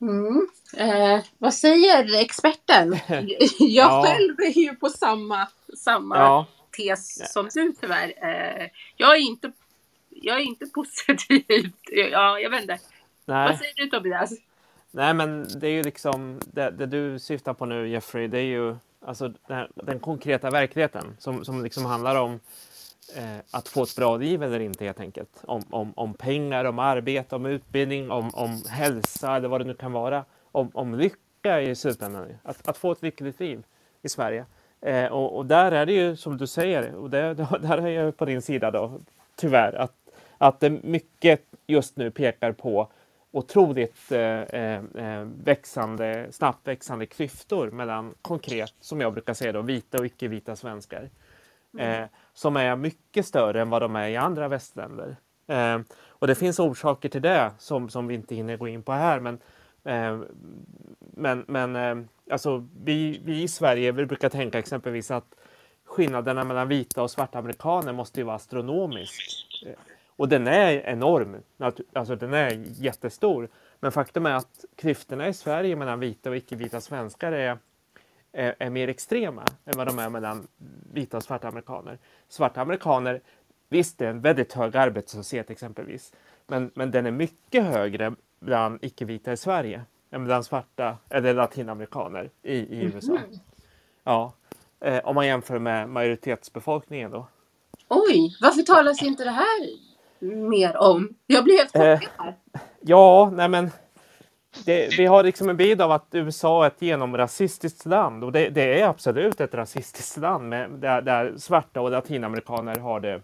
[0.00, 0.48] Mm.
[0.76, 2.98] Eh, vad säger experten?
[3.58, 4.04] Jag ja.
[4.06, 6.46] själv är ju på samma, samma ja.
[6.76, 8.08] tes som du tyvärr.
[8.08, 9.52] Eh, jag, är inte,
[10.10, 11.72] jag är inte positiv.
[12.12, 12.78] Ja, jag vet inte.
[13.24, 13.48] Nej.
[13.48, 14.32] Vad säger du Tobias?
[14.96, 18.44] Nej, men det är ju liksom det, det, du syftar på nu Jeffrey, det är
[18.44, 22.40] ju alltså den, den konkreta verkligheten som, som liksom handlar om
[23.16, 25.30] eh, att få ett bra liv eller inte helt enkelt.
[25.44, 29.74] Om, om, om pengar, om arbete, om utbildning, om, om hälsa eller vad det nu
[29.74, 30.24] kan vara.
[30.52, 32.26] Om, om lycka i slutändan.
[32.42, 33.62] Att, att få ett lyckligt liv
[34.02, 34.44] i Sverige.
[34.80, 38.16] Eh, och, och, där är det ju som du säger, och det, där är jag
[38.16, 39.00] på din sida då,
[39.36, 39.94] tyvärr, att,
[40.38, 42.88] att det mycket just nu pekar på
[43.34, 44.82] otroligt eh, eh,
[45.44, 51.10] växande, snabbt växande klyftor mellan konkret, som jag brukar säga, då, vita och icke-vita svenskar.
[51.74, 52.02] Mm.
[52.02, 55.16] Eh, som är mycket större än vad de är i andra västländer.
[56.06, 59.20] Och det finns orsaker till det som, som vi inte hinner gå in på här.
[59.20, 59.38] Men,
[60.98, 65.34] men, men alltså, vi, vi i Sverige vi brukar tänka exempelvis att
[65.84, 69.46] skillnaderna mellan vita och svarta amerikaner måste ju vara astronomisk.
[70.16, 71.36] Och den är enorm,
[71.92, 73.48] alltså den är jättestor.
[73.80, 77.58] Men faktum är att klyftorna i Sverige mellan vita och icke-vita svenskar är,
[78.32, 80.46] är, är, mer extrema än vad de är mellan
[80.92, 81.98] vita och svarta amerikaner.
[82.28, 83.20] Svarta amerikaner,
[83.68, 86.12] visst det är en väldigt hög arbetslöshet exempelvis,
[86.46, 92.30] men, men den är mycket högre bland icke-vita i Sverige än bland svarta eller latinamerikaner
[92.42, 93.12] i, i USA.
[93.12, 93.38] Mm -hmm.
[94.04, 94.32] Ja,
[94.80, 97.26] eh, om man jämför med majoritetsbefolkningen då.
[97.88, 99.93] Oj, varför talas inte det här
[100.24, 101.14] mer om?
[101.26, 102.28] Jag blir helt chockad.
[102.28, 103.70] Eh, ja, nej men
[104.64, 108.48] det, vi har liksom en bild av att USA är ett genomrasistiskt land och det,
[108.48, 113.20] det är absolut ett rasistiskt land med, där, där svarta och latinamerikaner har det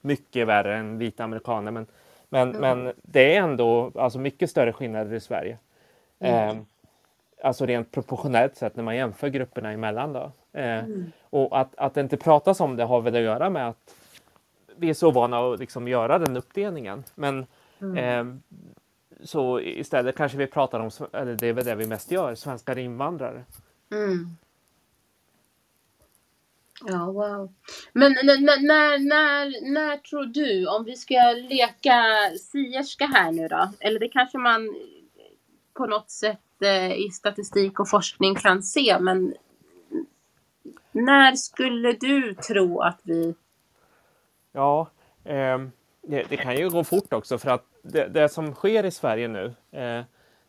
[0.00, 1.70] mycket värre än vita amerikaner.
[1.70, 1.86] Men,
[2.28, 2.60] men, mm.
[2.60, 5.58] men det är ändå alltså mycket större skillnader i Sverige.
[6.18, 6.56] Mm.
[6.56, 6.62] Eh,
[7.42, 10.12] alltså rent proportionellt sett när man jämför grupperna emellan.
[10.12, 10.32] Då.
[10.52, 11.12] Eh, mm.
[11.30, 13.94] Och att, att det inte pratas om det har väl att göra med att
[14.78, 17.04] vi är så vana att liksom göra den uppdelningen.
[17.14, 17.46] Men
[17.96, 18.24] eh,
[19.22, 22.78] så istället kanske vi pratar om, eller det är väl det vi mest gör, svenskar
[22.78, 23.44] invandrare.
[23.90, 24.36] Mm.
[26.84, 27.52] Ja, wow.
[27.92, 32.04] Men när, när, när, när tror du, om vi ska leka
[32.40, 34.74] sierska här nu då, eller det kanske man
[35.74, 39.34] på något sätt eh, i statistik och forskning kan se, men
[40.92, 43.34] när skulle du tro att vi...
[44.52, 44.88] Ja,
[45.24, 45.58] eh,
[46.02, 49.28] det, det, kan ju gå fort också för att det, det som sker i Sverige
[49.28, 50.02] nu, eh,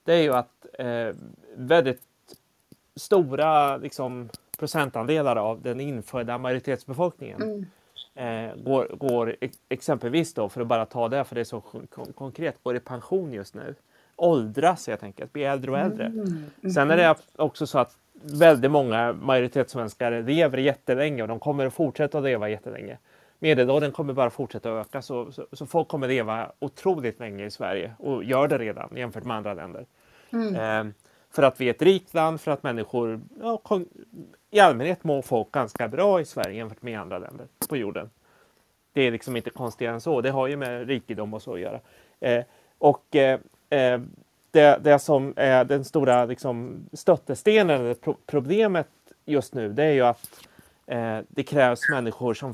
[0.03, 1.15] det är ju att eh,
[1.55, 2.01] väldigt
[2.95, 7.41] stora liksom, procentandelar av den infödda majoritetsbefolkningen
[8.15, 8.49] mm.
[8.49, 9.35] eh, går, går
[9.69, 12.79] exempelvis då, för att bara ta det, för det är så kon konkret, går i
[12.79, 13.75] pension just nu.
[14.15, 16.05] Åldras helt enkelt, blir äldre och äldre.
[16.05, 16.49] Mm.
[16.63, 16.73] Mm.
[16.73, 21.73] Sen är det också så att väldigt många majoritetssvenskar lever jättelänge och de kommer att
[21.73, 22.97] fortsätta att leva jättelänge.
[23.39, 27.93] Medelåldern kommer bara fortsätta öka så, så, så, folk kommer leva otroligt länge i Sverige
[27.99, 29.85] och gör det redan jämfört med andra länder.
[30.31, 30.55] Mm.
[30.55, 30.93] Eh,
[31.31, 33.61] för att vi är ett rikt land, för att människor ja,
[34.51, 38.09] i allmänhet mår folk ganska bra i Sverige jämfört med andra länder på jorden.
[38.93, 40.21] Det är liksom inte konstigare än så.
[40.21, 41.79] Det har ju med rikedom och så att göra.
[42.19, 42.43] Eh,
[42.77, 43.99] och eh, eh
[44.51, 48.87] det, det, som är den stora liksom, stöttestenen, pro problemet
[49.25, 50.48] just nu, det är ju att
[50.89, 52.53] eh, det krävs människor som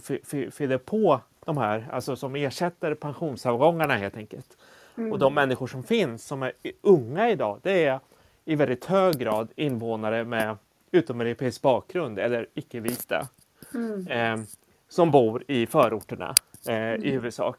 [0.51, 4.57] fyller på de här, alltså som ersätter pensionsavgångarna helt enkelt.
[4.97, 5.11] Mm.
[5.11, 7.99] Och de människor som finns, som är unga idag, det är
[8.45, 10.57] i väldigt hög grad invånare med
[10.91, 13.27] utomeuropeisk bakgrund eller icke-vita
[13.73, 14.07] mm.
[14.07, 14.45] eh,
[14.89, 16.35] som bor i förorterna
[16.67, 17.03] eh, mm.
[17.03, 17.57] i huvudsak.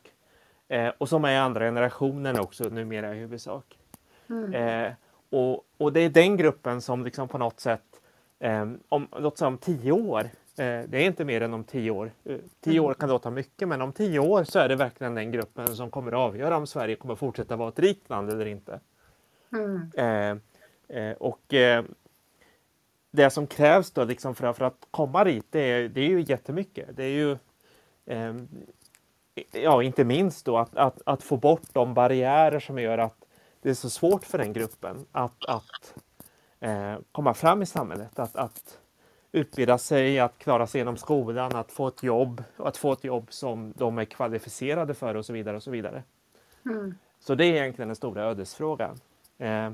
[0.68, 3.78] Eh, och som är andra generationen också numera i huvudsak.
[4.28, 4.54] Mm.
[4.54, 4.92] Eh,
[5.30, 8.00] och, och det är den gruppen som liksom på något sätt,
[8.38, 12.10] eh, om, låt säga om tio år, det är inte mer än om tio år.
[12.60, 15.76] Tio år kan låta mycket, men om tio år så är det verkligen den gruppen
[15.76, 18.80] som kommer att avgöra om Sverige kommer fortsätta vara ett rikt land eller inte.
[19.52, 20.40] Mm.
[21.18, 21.54] och
[23.16, 26.20] det som krävs då liksom för, för att komma dit, det är, det är ju
[26.20, 26.96] jättemycket.
[26.96, 27.32] Det är ju
[28.06, 28.34] eh,
[29.52, 33.24] ja, inte minst då att, att, att, få bort de barriärer som gör att
[33.62, 35.94] det är så svårt för den gruppen att, att
[36.60, 38.18] eh, komma fram i samhället.
[38.18, 38.78] Att, att
[39.36, 43.26] utbilda sig, att klara sig genom skolan, att få ett jobb att få ett jobb
[43.30, 45.56] som de är kvalificerade för och så vidare.
[45.56, 46.02] och Så vidare.
[46.64, 46.94] Mm.
[47.20, 49.00] Så det är egentligen den stora ödesfrågan.
[49.38, 49.72] Eh,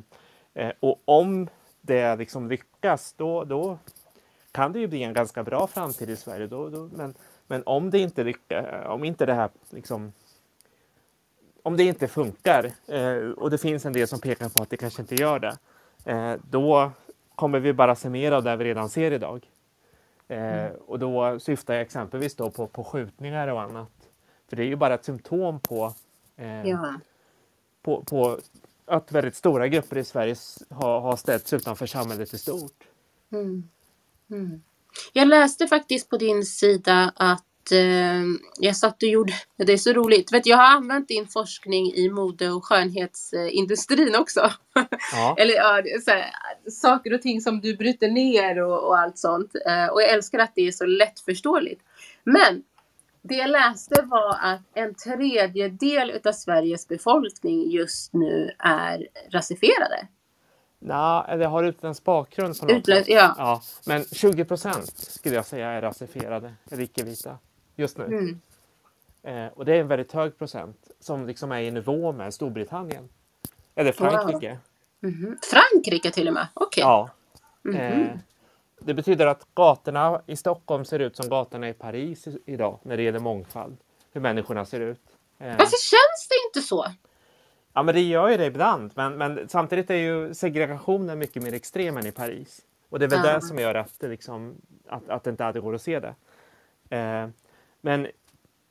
[0.54, 1.48] eh, och om
[1.80, 3.78] det liksom lyckas, då, då
[4.52, 6.46] kan det ju bli en ganska bra framtid i Sverige.
[6.46, 7.14] Då, då, men,
[7.46, 10.12] men om det inte lyckas, om inte det här liksom
[11.62, 14.76] om det inte funkar eh, och det finns en del som pekar på att det
[14.76, 15.56] kanske inte gör det,
[16.04, 16.90] eh, då
[17.34, 19.51] kommer vi bara se mer av det vi redan ser idag.
[20.28, 20.76] Eh, mm.
[20.86, 23.92] Och då syftar jag exempelvis då på, på skjutningar och annat.
[24.48, 25.94] För det är ju bara ett symptom på,
[26.36, 26.94] eh, ja.
[27.82, 28.38] på, på
[28.86, 30.36] att väldigt stora grupper i Sverige
[30.70, 32.84] har, har ställts utanför samhället i stort.
[33.32, 33.68] Mm.
[34.30, 34.62] Mm.
[35.12, 38.22] Jag läste faktiskt på din sida att eh,
[38.58, 42.10] jag satt och gjorde, det är så roligt, vet, jag har använt din forskning i
[42.10, 44.50] mode och skönhetsindustrin också.
[45.12, 45.34] Ja.
[45.38, 49.54] Eller ja, här, saker och ting som du bryter ner och, och allt sånt.
[49.66, 51.82] Eh, och jag älskar att det är så lättförståeligt.
[52.24, 52.62] Men
[53.22, 60.08] det jag läste var att en tredjedel av Sveriges befolkning just nu är rasifierade.
[60.84, 63.34] Nej, eller har utländsk bakgrund på något Utländ, ja.
[63.38, 63.62] ja.
[63.86, 67.38] Men 20 procent skulle jag säga är rasifierade, eller icke-vita,
[67.76, 68.04] just nu.
[68.04, 68.40] Mm.
[69.22, 73.08] Eh, och det är en väldigt hög procent som liksom är i nivå med Storbritannien.
[73.74, 74.58] Eller Frankrike.
[75.00, 75.10] Wow.
[75.10, 75.36] Mm -hmm.
[75.42, 76.48] Frankrike till och med?
[76.54, 76.84] Okej.
[76.84, 76.90] Okay.
[76.90, 77.10] Ja.
[77.64, 78.10] Mm -hmm.
[78.10, 78.18] eh,
[78.78, 83.02] det betyder att gatorna i Stockholm ser ut som gatorna i Paris idag när det
[83.02, 83.76] gäller mångfald.
[84.12, 85.02] Hur människorna ser ut.
[85.38, 85.48] Eh.
[85.48, 86.86] Varför känns det inte så?
[87.72, 88.92] Ja, men det gör ju det ibland.
[88.94, 92.60] Men, men samtidigt är ju segregationen mycket mer extrem än i Paris.
[92.88, 93.34] Och det är väl ja.
[93.34, 94.54] det som gör att det, liksom,
[94.88, 96.14] att, att det inte alltid går att se det.
[96.96, 97.28] Eh,
[97.82, 98.06] men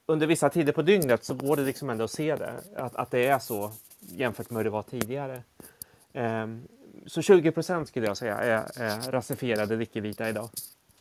[0.06, 2.54] under vissa tider på dygnet så går det liksom ändå att se det.
[2.76, 5.44] Att, att det är så jämfört med hur det var tidigare.
[6.14, 6.48] Eh,
[7.06, 10.50] så 20 procent skulle jag säga är, är rasifierade icke-vita idag.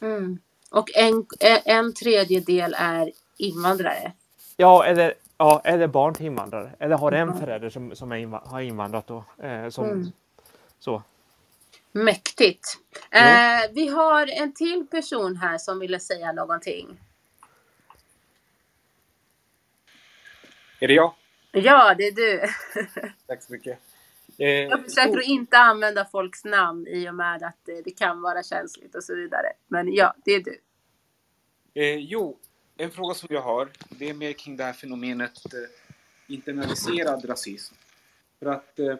[0.00, 0.38] Mm.
[0.70, 1.26] Och en,
[1.64, 4.12] en tredjedel är invandrare?
[4.56, 6.70] Ja, eller, ja, eller barn till invandrare.
[6.78, 9.24] Eller har en förälder som, som är inva har invandrat då.
[9.42, 10.12] Eh, som, mm.
[10.78, 11.02] Så.
[11.92, 12.78] Mäktigt.
[13.10, 16.98] Eh, vi har en till person här som ville säga någonting.
[20.80, 21.14] Är det jag?
[21.52, 22.40] Ja, det är du.
[23.26, 23.78] Tack så mycket.
[24.38, 28.22] Eh, Jag försöker att inte använda folks namn i och med att eh, det kan
[28.22, 29.46] vara känsligt och så vidare.
[29.68, 30.60] Men ja, det är du.
[31.74, 32.38] Eh, jo,
[32.76, 37.74] en fråga som jag har, det är mer kring det här fenomenet eh, internaliserad rasism.
[38.38, 38.96] För att eh,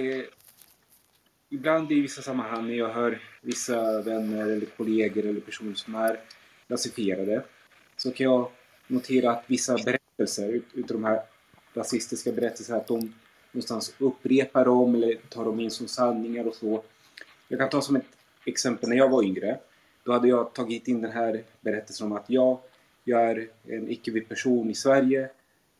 [0.00, 0.24] eh,
[1.48, 6.20] ibland i vissa sammanhang när jag hör vissa vänner eller kollegor eller personer som är
[6.68, 7.44] rasifierade
[7.96, 8.50] så kan jag
[8.86, 9.78] notera att vissa
[10.16, 11.22] berättelser, ut, utav de här
[11.74, 13.14] rasistiska berättelserna, att de
[13.52, 16.82] någonstans upprepar dem eller tar dem in som sanningar och så.
[17.48, 18.06] Jag kan ta som ett
[18.44, 19.58] exempel när jag var yngre.
[20.04, 22.58] Då hade jag tagit in den här berättelsen om att jag,
[23.04, 25.30] jag är en icke-vit person i Sverige.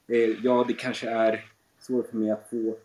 [0.09, 1.45] Eh, ja, det kanske är
[1.81, 2.77] svårt för mig att få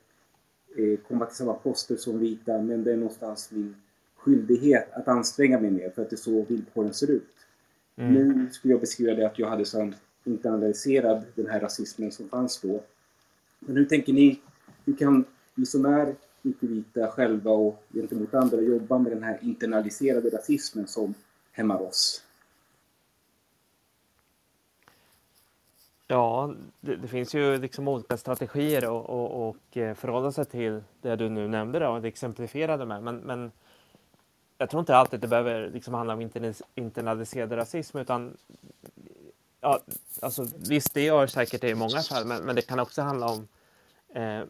[0.77, 3.75] eh, komma till samma poster som vita, men det är någonstans min
[4.15, 7.35] skyldighet att anstränga mig mer för att det är så villkoren ser ut.
[7.95, 8.13] Mm.
[8.13, 12.61] Nu skulle jag beskriva det att jag hade sån internaliserad den här rasismen som fanns
[12.61, 12.83] då.
[13.59, 14.39] Men hur tänker ni,
[14.85, 20.29] hur kan vi som är icke-vita själva och gentemot andra jobba med den här internaliserade
[20.29, 21.13] rasismen som
[21.51, 22.23] hämmar oss?
[26.07, 30.83] Ja, det, det finns ju liksom olika strategier och, och, och eh, förhålla sig till
[31.01, 33.03] det du nu nämnde då, och exemplifierade med.
[33.03, 33.51] Men, men
[34.57, 36.29] jag tror inte alltid det behöver liksom handla om
[36.75, 38.37] internaliserad rasism utan
[39.61, 39.79] ja,
[40.21, 43.27] alltså, visst, det gör säkert det i många fall, men, men det kan också handla
[43.27, 43.47] om
[44.15, 44.43] eh,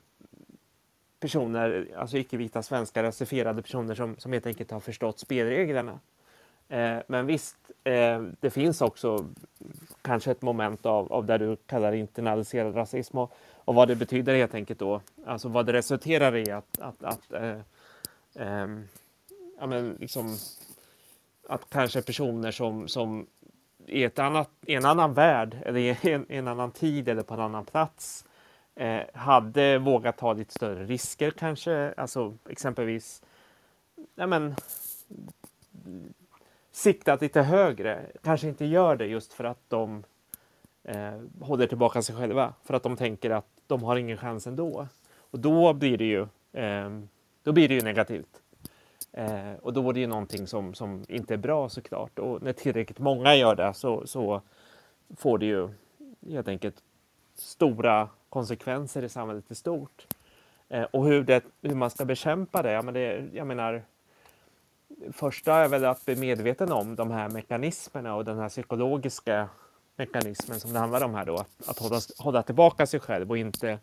[1.20, 5.99] personer, alltså icke-vita svenskar, rasifierade personer som, som helt enkelt har förstått spelreglerna.
[6.70, 9.26] Eh, men visst, eh, det finns också
[10.01, 14.36] kanske ett moment av, av där du kallar internaliserad rasism och, och vad det betyder
[14.36, 15.01] helt enkelt då.
[15.26, 17.59] Alltså vad det resulterar i att, att, att eh,
[18.36, 18.68] eh
[19.59, 20.38] ja, men liksom,
[21.47, 23.28] att kanske personer som, som
[23.88, 27.34] i, ett annat, i en annan värld eller i en, en annan tid eller på
[27.34, 28.26] en annan plats
[28.76, 31.94] eh, hade vågat ta lite större risker kanske.
[31.98, 33.24] Alltså exempelvis
[34.16, 34.56] ja, men,
[36.72, 38.06] siktat lite högre.
[38.24, 40.04] Kanske inte gör det just för att de
[40.84, 42.54] eh, håller tillbaka sig själva.
[42.64, 44.88] För att de tänker att de har ingen chans ändå.
[45.18, 46.22] Och då blir det ju,
[46.54, 46.90] eh,
[47.44, 48.42] då blir det ju negativt.
[49.14, 52.20] Eh, och då är det ju någonting som, som inte är bra såklart.
[52.20, 54.41] Och när tillräckligt många gör det så, så
[55.18, 55.70] får det ju
[56.30, 56.84] helt enkelt
[57.36, 60.07] stora konsekvenser i samhället i stort.
[60.70, 63.84] Eh, och hur, det, hur man ska bekämpa det, ja, men det, jag menar,
[65.12, 69.49] första är väl att bli medveten om de här mekanismerna och den här psykologiska
[69.95, 71.36] mekanismen som det handlar om här då.
[71.36, 73.80] Att, att hålla, hålla tillbaka sig själv och inte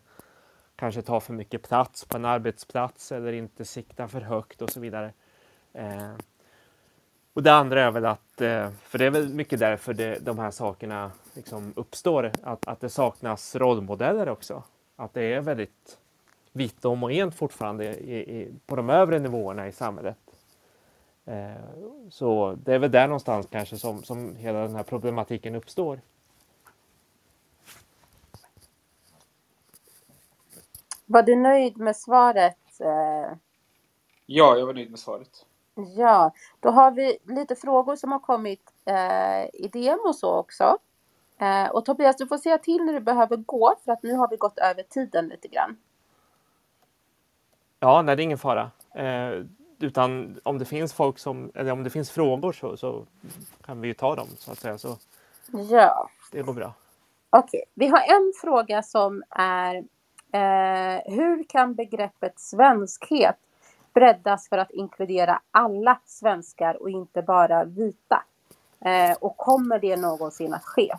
[0.75, 4.79] kanske ta för mycket plats på en arbetsplats eller inte sikta för högt och så
[4.79, 5.13] vidare.
[5.73, 6.11] Eh,
[7.33, 10.39] och det andra är väl att, eh, för det är väl mycket därför det, de
[10.39, 14.63] här sakerna liksom uppstår, att, att det saknas rollmodeller också.
[14.95, 15.99] Att det är väldigt
[16.53, 20.17] vitt och homogent fortfarande i, i, på de övre nivåerna i samhället.
[21.25, 21.51] Eh,
[22.09, 26.01] så det är väl där någonstans kanske som, som hela den här problematiken uppstår.
[31.05, 32.57] Var du nöjd med svaret?
[32.81, 33.37] Eh,
[34.25, 35.45] Ja, jag var nöjd med svaret.
[35.85, 40.77] Ja, då har vi lite frågor som har kommit eh, i DM och så också.
[41.37, 44.27] Eh, och Tobias, du får säga till när du behöver gå för att nu har
[44.29, 45.77] vi gått över tiden lite grann.
[47.79, 48.71] Ja, nej, det är ingen fara.
[48.95, 49.43] Eh,
[49.79, 53.05] utan om det finns folk som, eller om det finns frågor så, så
[53.65, 54.77] kan vi ju ta dem så att säga.
[54.77, 54.97] Så
[55.51, 56.73] Ja, det går bra.
[57.29, 57.63] okej.
[57.73, 59.75] Vi har en fråga som är
[60.31, 63.35] eh, hur kan begreppet svenskhet
[63.93, 68.23] breddas för att inkludera alla svenskar och inte bara vita?
[68.85, 70.91] Eh, och kommer det någonsin att ske?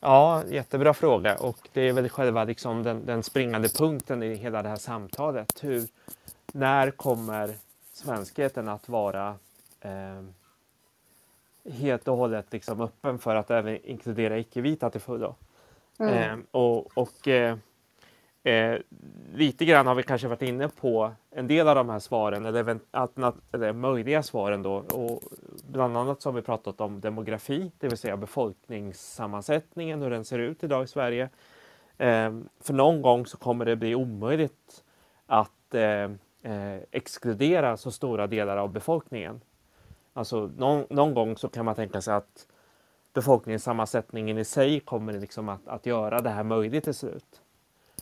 [0.00, 4.62] Ja, jättebra fråga och det är väl själva liksom den, den springande punkten i hela
[4.62, 5.64] det här samtalet.
[5.64, 5.88] Hur,
[6.52, 7.54] när kommer
[7.92, 9.34] svenskheten att vara
[9.80, 10.22] eh,
[11.72, 15.34] helt och hållet liksom öppen för att även inkludera icke-vita till fullo?
[15.98, 16.14] Mm.
[16.14, 17.56] Eh, och och eh,
[18.48, 18.78] eh,
[19.34, 22.80] lite grann har vi kanske varit inne på en del av de här svaren eller,
[23.52, 24.74] eller möjliga svaren då.
[24.74, 25.22] Och
[25.70, 30.38] bland annat så har vi pratat om demografi, det vill säga befolkningssammansättningen, hur den ser
[30.38, 31.28] ut idag i Sverige.
[31.98, 34.84] Eh, för någon gång så kommer det bli omöjligt
[35.26, 36.10] att eh,
[36.42, 39.40] eh, exkludera så stora delar av befolkningen.
[40.12, 42.46] Alltså någon, någon gång så kan man tänka sig att
[43.12, 47.42] befolkningssammansättningen i sig kommer liksom att, att göra det här möjligt till slut.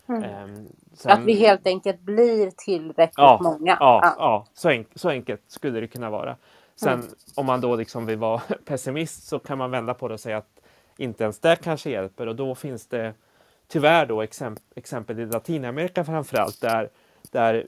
[0.09, 0.25] Mm.
[0.25, 0.69] Ehm,
[1.05, 3.77] Att vi helt enkelt blir tillräckligt ja, många.
[3.81, 4.47] Ja, ja.
[4.55, 6.37] Så, enk så enkelt skulle det kunna vara.
[6.77, 7.07] Sen Mm.
[7.37, 10.37] om man då liksom vill vara pessimist så kan man vända på det och säga
[10.39, 10.61] att
[10.99, 13.15] inte ens det kanske hjälper och då finns det
[13.69, 16.91] tyvärr då exemp exempel i Latinamerika framförallt där,
[17.33, 17.67] där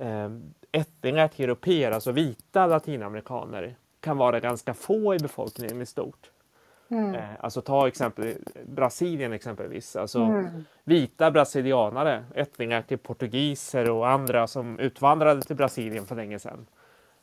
[0.00, 0.30] eh,
[0.72, 6.30] ättlingar till europeer, alltså vita latinamerikaner, kan vara ganska få i befolkningen i stort.
[6.88, 7.14] Mm.
[7.14, 8.34] Eh, alltså ta exempel
[8.66, 9.96] Brasilien exempelvis.
[9.96, 10.64] Alltså Mm.
[10.84, 16.66] vita brasilianare, ättlingar till portugiser och andra som utvandrade till Brasilien för länge sedan.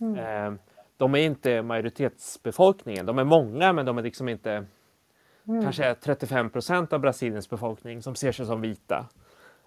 [0.01, 0.17] Mm.
[0.19, 0.59] Eh,
[0.97, 3.05] de är inte majoritetsbefolkningen.
[3.05, 4.65] De är många men de är liksom inte
[5.47, 5.63] Mm.
[5.63, 9.05] kanske 35 procent av Brasiliens befolkning som ser sig som vita.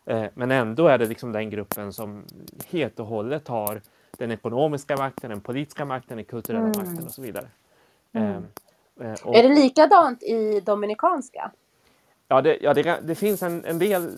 [0.06, 2.24] Eh, men ändå är det liksom den gruppen som
[2.70, 3.80] helt och hållet har
[4.18, 6.72] den ekonomiska makten, den politiska makten, den kulturella Mm.
[6.76, 7.46] makten och så vidare.
[9.00, 9.12] Mm.
[9.12, 11.50] Eh, och- Är det likadant i Dominikanska?
[12.28, 14.10] Ja, det, ja, det, det finns en, en del.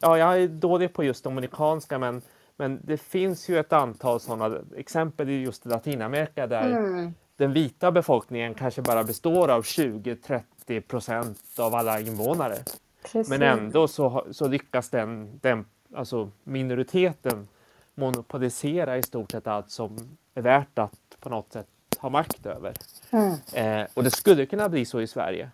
[0.00, 2.22] Ja, jag är dålig på just dominikanska, men,
[2.56, 7.14] men det finns ju ett antal sådana exempel i just Latinamerika där Mm.
[7.36, 12.56] den vita befolkningen kanske bara består av 20-30 procent av alla invånare.
[13.02, 13.28] Precis.
[13.28, 17.48] Men ändå så, så lyckas den, den alltså minoriteten
[17.94, 21.66] monopolisera i stort sett allt som är värt att på något sätt
[22.04, 22.74] ha makt över.
[23.10, 23.34] Mm.
[23.52, 25.50] Eh, och det skulle kunna bli så i Sverige.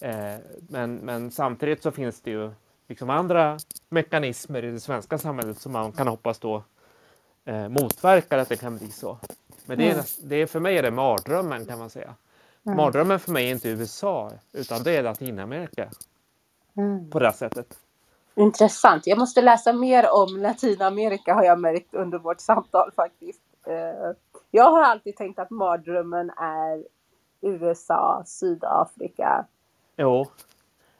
[0.00, 0.34] Eh,
[0.68, 2.50] men, men samtidigt så finns det ju
[2.88, 6.62] liksom andra mekanismer i det svenska samhället som man kan hoppas då
[7.44, 9.18] eh, motverkar att det kan bli så.
[9.66, 10.04] Men det är, Mm.
[10.22, 12.14] det är för mig är det mardrömmen kan man säga.
[12.66, 12.76] Mm.
[12.76, 15.90] Mardrömmen för mig är inte USA utan det är Latinamerika
[16.76, 17.10] Mm.
[17.10, 17.66] på det här sättet.
[18.34, 19.06] Intressant.
[19.06, 23.40] Jag måste läsa mer om Latinamerika har jag märkt under vårt samtal faktiskt.
[23.66, 24.10] Eh,
[24.50, 26.84] Jag har alltid tänkt att mardrömmen är
[27.40, 29.46] USA, Sydafrika.
[29.96, 30.26] Jo.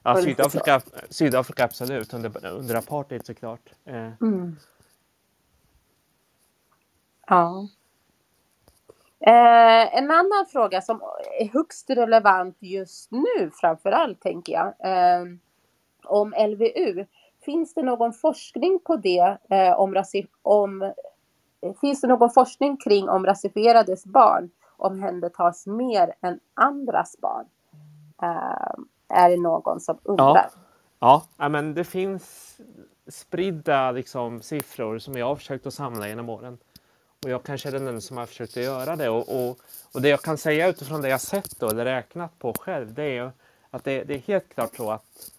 [0.03, 3.73] Ja, Sydafrika, Sydafrika absolut, under, under apartheid såklart.
[3.85, 4.57] Eh, Mm.
[7.27, 7.69] Ja.
[9.21, 11.03] Eh, en annan fråga som
[11.41, 14.67] är högst relevant just nu framför allt tänker jag.
[14.67, 15.27] Eh,
[16.05, 17.05] om LVU.
[17.45, 19.39] Finns det någon forskning på det?
[19.51, 20.05] Eh, om
[20.43, 20.93] om,
[21.81, 27.47] finns det någon forskning kring om rasifierades barn omhändertas mer än andras barn?
[28.23, 28.75] Eh,
[29.09, 30.35] är det någon som undrar?
[30.35, 30.51] Ja,
[30.99, 32.57] ja, ja, men det finns
[33.09, 36.59] spridda liksom, siffror som jag har försökt att samla genom åren.
[37.25, 39.09] Och jag kanske är den enda som har försökt att göra det.
[39.09, 39.59] Och, och,
[39.95, 43.19] och det jag kan säga utifrån det jag sett då, eller räknat på själv, det
[43.19, 43.33] är
[43.71, 45.33] att det, det är helt klart så att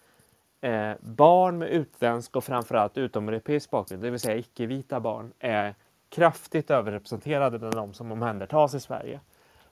[0.60, 5.74] eh, barn med utländsk och framförallt utomeuropeisk bakgrund, det vill säga icke-vita barn, är
[6.14, 9.20] kraftigt överrepresenterade bland de som omhändertas i Sverige.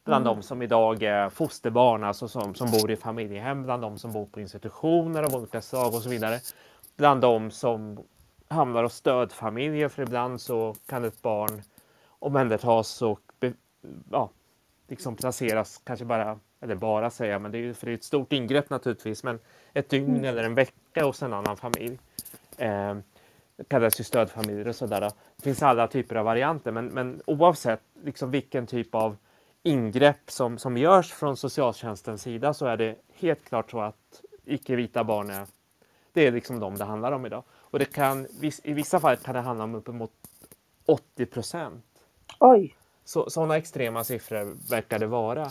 [0.05, 0.37] Bland Mm.
[0.37, 4.27] de som idag är fosterbarn, alltså som, som bor i familjehem, bland de som bor
[4.27, 6.39] på institutioner av olika slag och så vidare.
[6.97, 7.99] Bland de som
[8.49, 11.63] hamnar hos stödfamiljer, för ibland så kan ett barn
[12.09, 13.53] omhändertas och be,
[14.11, 14.31] ja,
[14.89, 18.05] liksom placeras, kanske bara, eller bara säga, men det är ju för det är ett
[18.05, 19.39] stort ingrepp naturligtvis, men
[19.73, 20.25] ett dygn Mm.
[20.25, 21.99] eller en vecka hos en annan familj.
[22.59, 22.97] Eh,
[23.69, 25.01] kallas ju stödfamiljer och sådär.
[25.01, 29.17] Det finns alla typer av varianter, men, men oavsett liksom vilken typ av
[29.63, 35.05] ingrepp som, som görs från socialtjänstens sida så är det helt klart så att icke-vita
[35.05, 35.47] barn är,
[36.13, 37.43] det är liksom de det handlar om idag.
[37.51, 38.27] Och det kan,
[38.63, 40.11] i vissa fall kan det handla om uppemot
[40.87, 41.85] 80 procent.
[42.39, 42.77] Oj.
[43.05, 45.49] Så, sådana extrema siffror verkar det vara.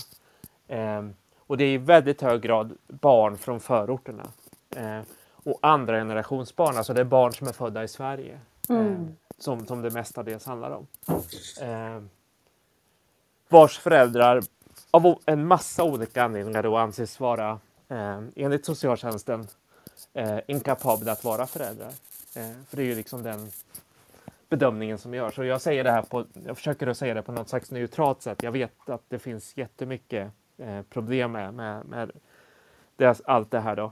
[0.67, 4.27] Ehm, och det är i väldigt hög grad barn från förorterna.
[4.75, 5.03] Ehm,
[5.43, 8.39] och andra generationsbarn, alltså det är barn som är födda i Sverige.
[8.69, 8.85] Mm.
[8.85, 10.87] Ehm, som, som det mestadels handlar om.
[11.61, 12.09] Ehm,
[13.49, 14.43] vars föräldrar
[14.91, 19.47] av en massa olika anledningar då anses vara eh, enligt socialtjänsten
[20.13, 21.91] eh, inkapabla att vara föräldrar.
[22.35, 23.51] Eh, för det är ju liksom den
[24.49, 25.39] bedömningen som görs.
[25.39, 28.21] Och jag säger det här på, jag försöker att säga det på något slags neutralt
[28.21, 28.43] sätt.
[28.43, 32.11] Jag vet att det finns jättemycket eh, problem med, med, med
[32.95, 33.91] det, allt det här då.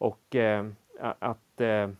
[0.00, 0.66] Och eh,
[0.98, 1.90] att eh,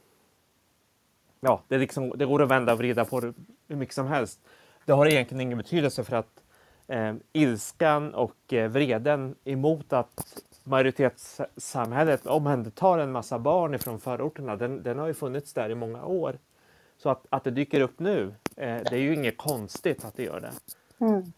[1.41, 3.33] ja, det, liksom, det går att vända och vrida på det
[3.69, 4.41] hur mycket som helst.
[4.85, 6.43] Det har egentligen ingen betydelse för att
[6.87, 14.83] eh, ilskan och eh, vreden emot att majoritetssamhället omhändertar en massa barn ifrån förorterna, den,
[14.83, 16.39] den har ju funnits där i många år.
[16.97, 20.23] Så att, att det dyker upp nu, eh, det är ju inget konstigt att det
[20.23, 20.53] gör det.
[21.05, 21.33] Mm.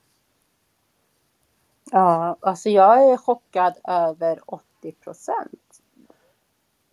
[1.91, 5.62] Ja, alltså jag är chockad över 80 procent.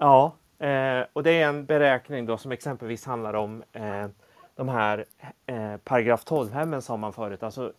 [0.01, 4.07] Ja, eh, och det är en beräkning då som exempelvis handlar om eh,
[4.55, 5.05] de här
[5.45, 7.43] eh, paragraf 12-hemmen som man förut.
[7.43, 7.73] Alltså,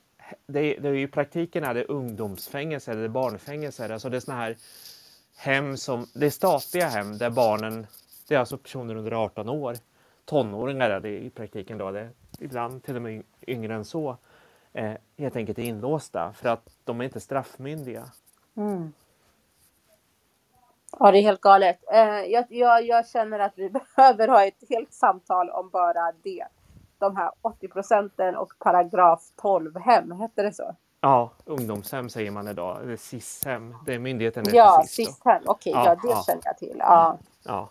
[0.47, 3.92] det, det är ju i praktiken är det ungdomsfängelse eller barnfängelse.
[3.92, 4.56] Alltså det är såna här
[5.36, 7.86] hem som, det är statliga hem där barnen
[8.28, 9.76] Det är alltså personer under 18 år.
[10.24, 11.90] Tonåringar är det i praktiken då.
[11.90, 14.16] Det är ibland till och med yngre än så.
[14.72, 18.05] Eh, helt enkelt är inlåsta för att de är inte straffmyndiga.
[18.56, 18.92] Mm.
[20.99, 21.79] Ja, det är helt galet.
[21.93, 26.45] Eh, jag, jag, jag känner att vi behöver ha ett helt samtal om bara det.
[26.99, 30.77] De här 80 procenten och paragraf 12 hem, hette det så?
[31.01, 32.83] Ja, ungdomshem säger man idag.
[32.83, 33.75] Eller SIS-hem.
[33.87, 34.83] Det är myndigheten heter Ja.
[34.87, 35.43] SIS-hem.
[35.47, 36.23] Okej, Ja, ja, det ja.
[36.27, 36.77] känner jag till.
[36.79, 37.19] Ja.
[37.45, 37.69] Ja.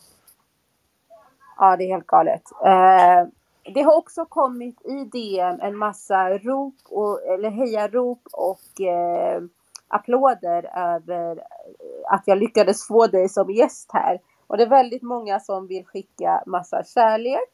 [1.57, 2.43] Ja, det är helt galet.
[2.65, 3.27] Eh,
[3.73, 9.41] det har också kommit i DM en massa rop, och, eller hejarop och eh,
[9.89, 14.19] applåder över eh, att jag lyckades få dig som gäst här.
[14.47, 17.49] Och det är väldigt många som vill skicka massa kärlek.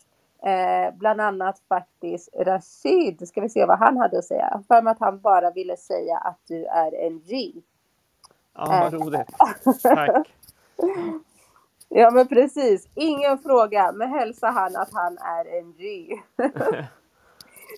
[0.45, 4.64] Eh, bland annat faktiskt Rashid, ska vi se vad han hade att säga.
[4.68, 7.52] För mig att han bara ville säga att du är en G.
[8.56, 8.99] Ja, vad Eh.
[8.99, 9.32] roligt.
[9.84, 10.34] Tack.
[11.90, 16.07] Ja men precis, ingen fråga, men hälsa han att han är en G.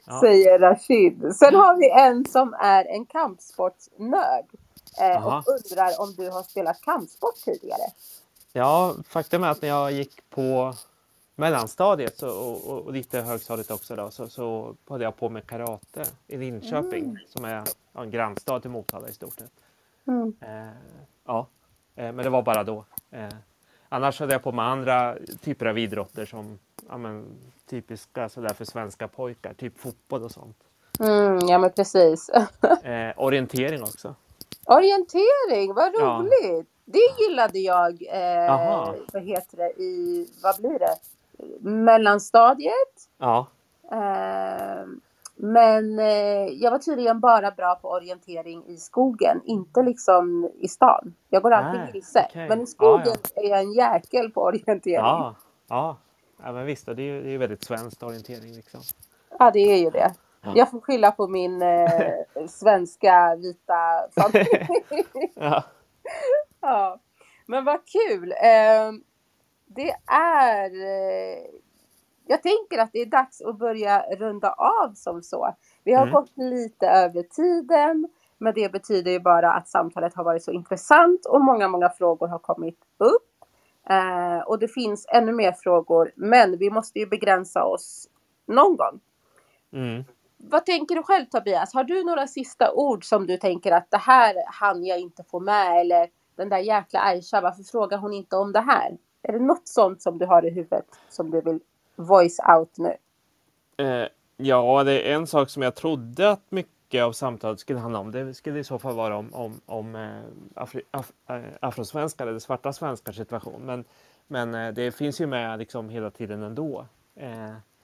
[0.06, 0.20] Ja.
[0.22, 1.36] Säger Rashid.
[1.36, 4.46] Sen har vi en som är en kampsportsnörd.
[5.02, 7.92] Eh, och undrar om du har spelat kampsport tidigare.
[8.54, 10.74] Ja, faktum är att när jag gick på
[11.36, 16.06] mellanstadiet och, och, och lite högstadiet också då, så, så hade jag på med karate
[16.28, 17.18] i Linköping Mm.
[17.30, 19.52] som är en grannstad till Motala i stort sett.
[20.08, 20.36] Mm.
[20.42, 20.74] Eh,
[21.26, 21.48] ja,
[21.96, 22.86] eh, men det var bara då.
[23.12, 23.30] Eh,
[23.90, 26.60] annars hade jag på med andra typer av idrotter som
[26.90, 27.26] ja, men,
[27.70, 30.58] typiska sådär för svenska pojkar, typ fotboll och sånt.
[31.00, 32.30] Mm, ja men precis.
[32.84, 34.16] Eh, orientering också.
[34.66, 36.20] Orientering, vad Ja.
[36.24, 36.68] roligt!
[36.86, 40.96] Det gillade jag, eh, vad heter det, i, vad blir det,
[41.70, 43.10] mellanstadiet.
[43.18, 43.48] Ja,
[43.92, 44.86] Eh,
[45.36, 51.14] men eh, jag var tydligen bara bra på orientering i skogen, inte liksom i stan.
[51.30, 52.26] Jag går alltid vilse.
[52.30, 52.50] okej.
[52.50, 54.94] Men i skogen Ja, är jag en jäkel på orientering.
[54.96, 55.36] ja,
[55.68, 55.98] ja.
[56.44, 58.82] Ja men visst, det är ju det är väldigt svenskt orientering liksom.
[59.40, 60.14] Ja, det är ju det.
[60.42, 60.54] Ja.
[60.56, 61.90] Jag får skylla på min eh,
[62.50, 64.68] svenska vita familj.
[65.36, 65.64] Ja.
[66.62, 67.00] ja.
[67.46, 68.32] Men vad kul.
[68.32, 68.92] Eh,
[69.66, 70.72] det är...
[70.72, 71.44] Eh,
[72.30, 75.56] jag tänker att det är dags att börja runda av som så.
[75.84, 76.14] Vi har Mm.
[76.14, 78.08] gått lite över tiden.
[78.38, 82.28] Men det betyder ju bara att samtalet har varit så intressant och många, många frågor
[82.28, 83.27] har kommit upp.
[83.90, 88.08] Eh, och det finns ännu mer frågor, men vi måste ju begränsa oss
[88.46, 89.00] någon gång.
[89.74, 90.04] Mm.
[90.38, 91.74] Vad tänker du själv Tobias?
[91.74, 95.40] Har du några sista ord som du tänker att det här hann jag inte få
[95.40, 95.82] med?
[95.82, 98.98] Eller den där jäkla Aisha, varför frågar hon inte om det här?
[99.22, 101.60] Är det något sånt som du har i huvudet som du vill
[101.96, 102.96] voice out nu?
[103.86, 104.08] Eh,
[104.38, 108.12] ja, det är en sak som jag trodde att mycket av samtalet skulle handla om.
[108.12, 110.22] Det skulle i så fall vara om, om, om eh,
[110.56, 113.62] afri, af, eh, afrosvenskar eller svarta svenskars situation.
[113.66, 113.84] Men,
[114.28, 116.86] men eh, det finns ju med liksom hela tiden ändå.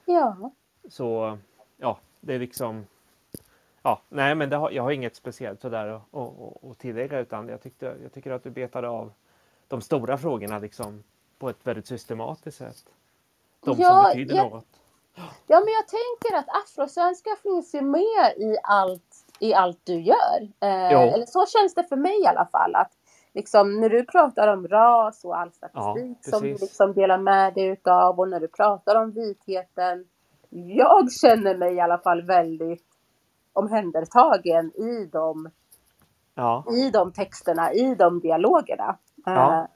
[0.06, 0.50] Ja.
[0.88, 1.38] så
[1.76, 2.86] ja, det är liksom
[3.82, 7.48] Ja, nej, men har, jag har inget speciellt sådär att, att, att- att tillägga utan
[7.48, 9.12] jag, tyckte, jag tycker att du betade av
[9.68, 11.02] de stora frågorna liksom
[11.38, 12.84] på ett väldigt systematiskt sätt.
[13.60, 14.66] De Ja, som betyder jag- något.
[15.46, 20.42] Ja, men jag tänker att afrosvenska finns ju med i allt, i allt du gör.
[20.60, 22.74] Eh, eller så känns det för mig i alla fall.
[22.74, 22.92] Att
[23.34, 27.54] liksom, när du pratar om ras och all statistik Ja, som du liksom delar med
[27.54, 30.04] dig utav och när du pratar om vitheten.
[30.50, 32.86] Jag känner mig i alla fall väldigt
[33.52, 35.50] omhändertagen i de,
[36.34, 38.96] Ja, i de texterna, i de dialogerna.
[39.24, 39.68] Ja.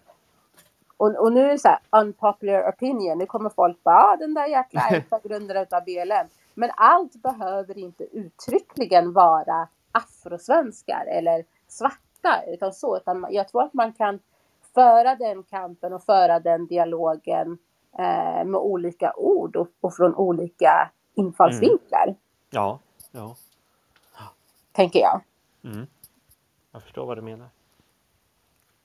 [0.99, 3.19] Och, och nu är det så här, unpopular opinion.
[3.19, 6.27] Nu kommer folk bara, ah, den där jäkla Aisha grundare utav BLM.
[6.55, 12.43] Men allt behöver inte uttryckligen vara afrosvenskar eller svarta.
[12.47, 14.19] Utan så, utan jag tror att man kan
[14.75, 17.59] föra den kampen och föra den dialogen
[17.99, 22.15] eh, med olika ord och, och från olika infallsvinklar.
[23.13, 23.37] ja,
[24.19, 24.31] ja.
[24.73, 25.21] Tänker jag.
[25.65, 25.87] Mm.
[26.73, 27.49] Jag förstår vad du menar.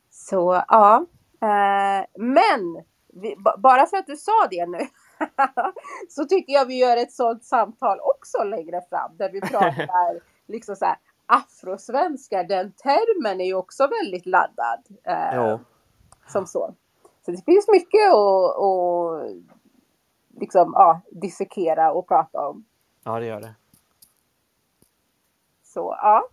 [0.09, 1.05] Så ja.
[1.43, 2.83] Eh, men
[3.13, 4.79] vi, ba- bara för att du sa det nu
[6.09, 10.75] så tycker jag vi gör ett sådant samtal också längre fram där vi pratar liksom
[10.75, 12.43] så här afrosvenskar.
[12.43, 14.79] Den termen är ju också väldigt laddad.
[15.03, 15.59] Eh, Jo.
[16.27, 16.73] Som så.
[17.25, 19.31] Så det finns mycket att, att
[20.41, 22.65] liksom, ja, dissekera och prata om.
[23.03, 23.53] Ja, det gör det.
[25.63, 26.27] Så ja.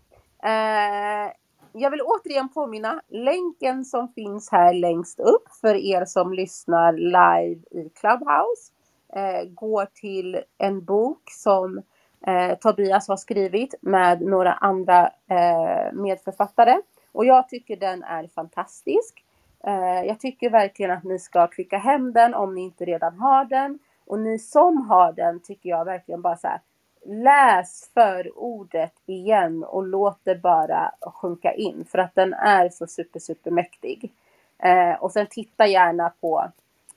[0.49, 1.33] Eh,
[1.73, 7.61] jag vill återigen påminna länken som finns här längst upp för er som lyssnar live
[7.71, 8.73] i Clubhouse.
[9.13, 11.83] Eh, går till en bok som
[12.27, 16.81] eh, Tobias har skrivit med några andra eh, medförfattare.
[17.13, 19.25] Och jag tycker den är fantastisk.
[19.65, 23.45] Eh, jag tycker verkligen att ni ska klicka hem den om ni inte redan har
[23.45, 23.79] den.
[24.07, 26.61] Och ni som har den tycker jag verkligen bara så här,
[27.05, 33.21] läs förordet igen och låt det bara sjunka in för att den är så super,
[33.21, 34.13] super mäktig.
[34.59, 36.51] Eh, och sen titta gärna på,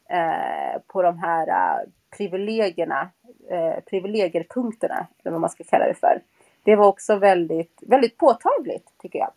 [0.10, 3.10] eh, på de här eh, privilegierna,
[3.50, 6.22] eh, privilegierpunkterna, eller vad man ska kalla det för.
[6.64, 9.32] Det var också väldigt, väldigt påtagligt tycker jag.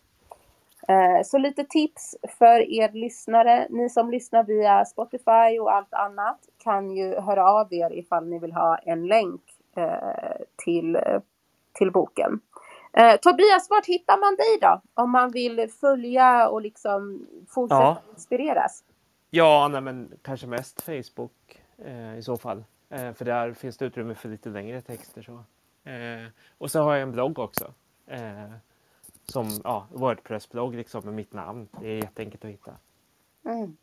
[0.87, 3.67] Eh, så lite tips för er lyssnare.
[3.69, 8.39] Ni som lyssnar via Spotify och allt annat kan ju höra av er ifall ni
[8.39, 9.56] vill ha en länk eh,
[10.55, 10.97] till,
[11.73, 12.39] till boken.
[12.93, 14.81] Eh, Tobias, vart hittar man dig då?
[15.03, 18.01] Om man vill följa och liksom fortsätta ja.
[18.13, 18.83] inspireras.
[19.29, 22.63] Ja, nej, men kanske mest Facebook eh, i så fall.
[22.89, 25.21] Eh, för där finns det utrymme för lite längre texter.
[25.21, 25.33] Så.
[25.89, 26.27] Eh,
[26.57, 27.73] och så har jag en blogg också.
[28.07, 28.51] Eh,
[29.25, 31.67] som ja, Wordpress-blogg liksom med mitt namn.
[31.81, 32.71] Det är jätteenkelt att hitta.
[33.45, 33.77] Mm.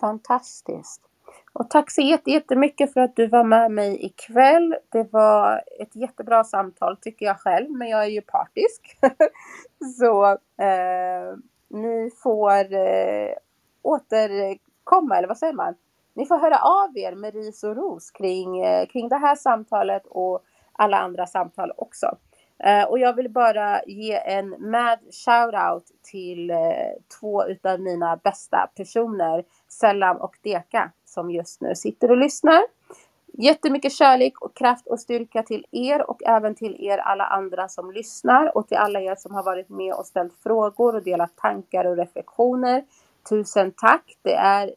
[0.00, 1.09] Fantastiskt.
[1.52, 4.76] Och tack så jättemycket för att du var med mig ikväll.
[4.88, 8.98] Det var ett jättebra samtal tycker jag själv, men jag är ju partisk.
[9.98, 10.26] så
[10.62, 11.36] eh,
[11.68, 13.34] ni får eh,
[13.82, 15.74] återkomma, eller vad säger man?
[16.14, 20.06] Ni får höra av er med ris och ros kring, eh, kring det här samtalet
[20.06, 20.42] och
[20.72, 22.16] alla andra samtal också.
[22.64, 26.56] Eh, och jag vill bara ge en mad shout-out till eh,
[27.20, 32.62] två utav mina bästa personer, Sellam och Deka, som just nu sitter och lyssnar.
[33.32, 37.90] Jättemycket kärlek och kraft och styrka till er och även till er alla andra som
[37.92, 41.84] lyssnar och till alla er som har varit med och ställt frågor och delat tankar
[41.84, 42.84] och reflektioner.
[43.28, 44.18] Tusen tack!
[44.22, 44.74] Det är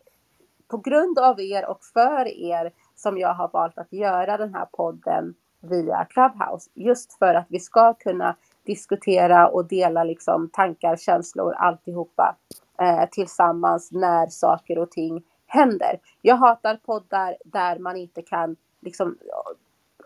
[0.68, 4.66] på grund av er och för er som jag har valt att göra den här
[4.66, 6.70] podden via Clubhouse.
[6.74, 8.36] Just för att vi ska kunna
[8.66, 12.36] diskutera och dela liksom tankar, känslor, alltihopa
[12.82, 16.00] eh, tillsammans när saker och ting händer.
[16.22, 19.18] Jag hatar poddar där man inte kan liksom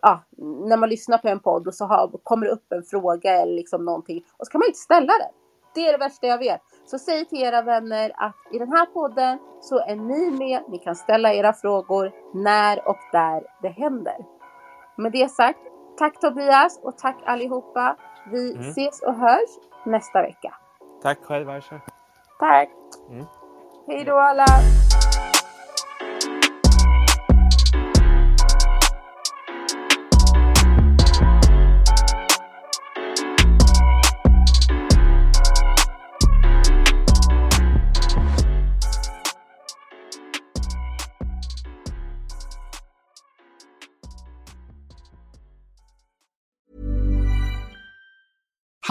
[0.02, 3.42] ja, när man lyssnar på en podd och så har, kommer det upp en fråga
[3.42, 5.32] eller liksom någonting och så kan man inte ställa den.
[5.76, 6.62] Det är det värsta jag vet.
[6.86, 10.64] Så säg till era vänner att i den här podden så är ni med.
[10.70, 14.37] Ni kan ställa era frågor när och där det händer.
[14.98, 15.60] Med det sagt,
[15.98, 17.96] tack Tobias och tack allihopa.
[18.32, 18.70] Vi mm.
[18.70, 19.50] ses och hörs
[19.86, 20.54] nästa vecka.
[21.02, 21.82] Tack själv Aisha.
[22.40, 22.70] Tack.
[23.10, 23.26] Mm.
[23.88, 24.46] Hej då alla.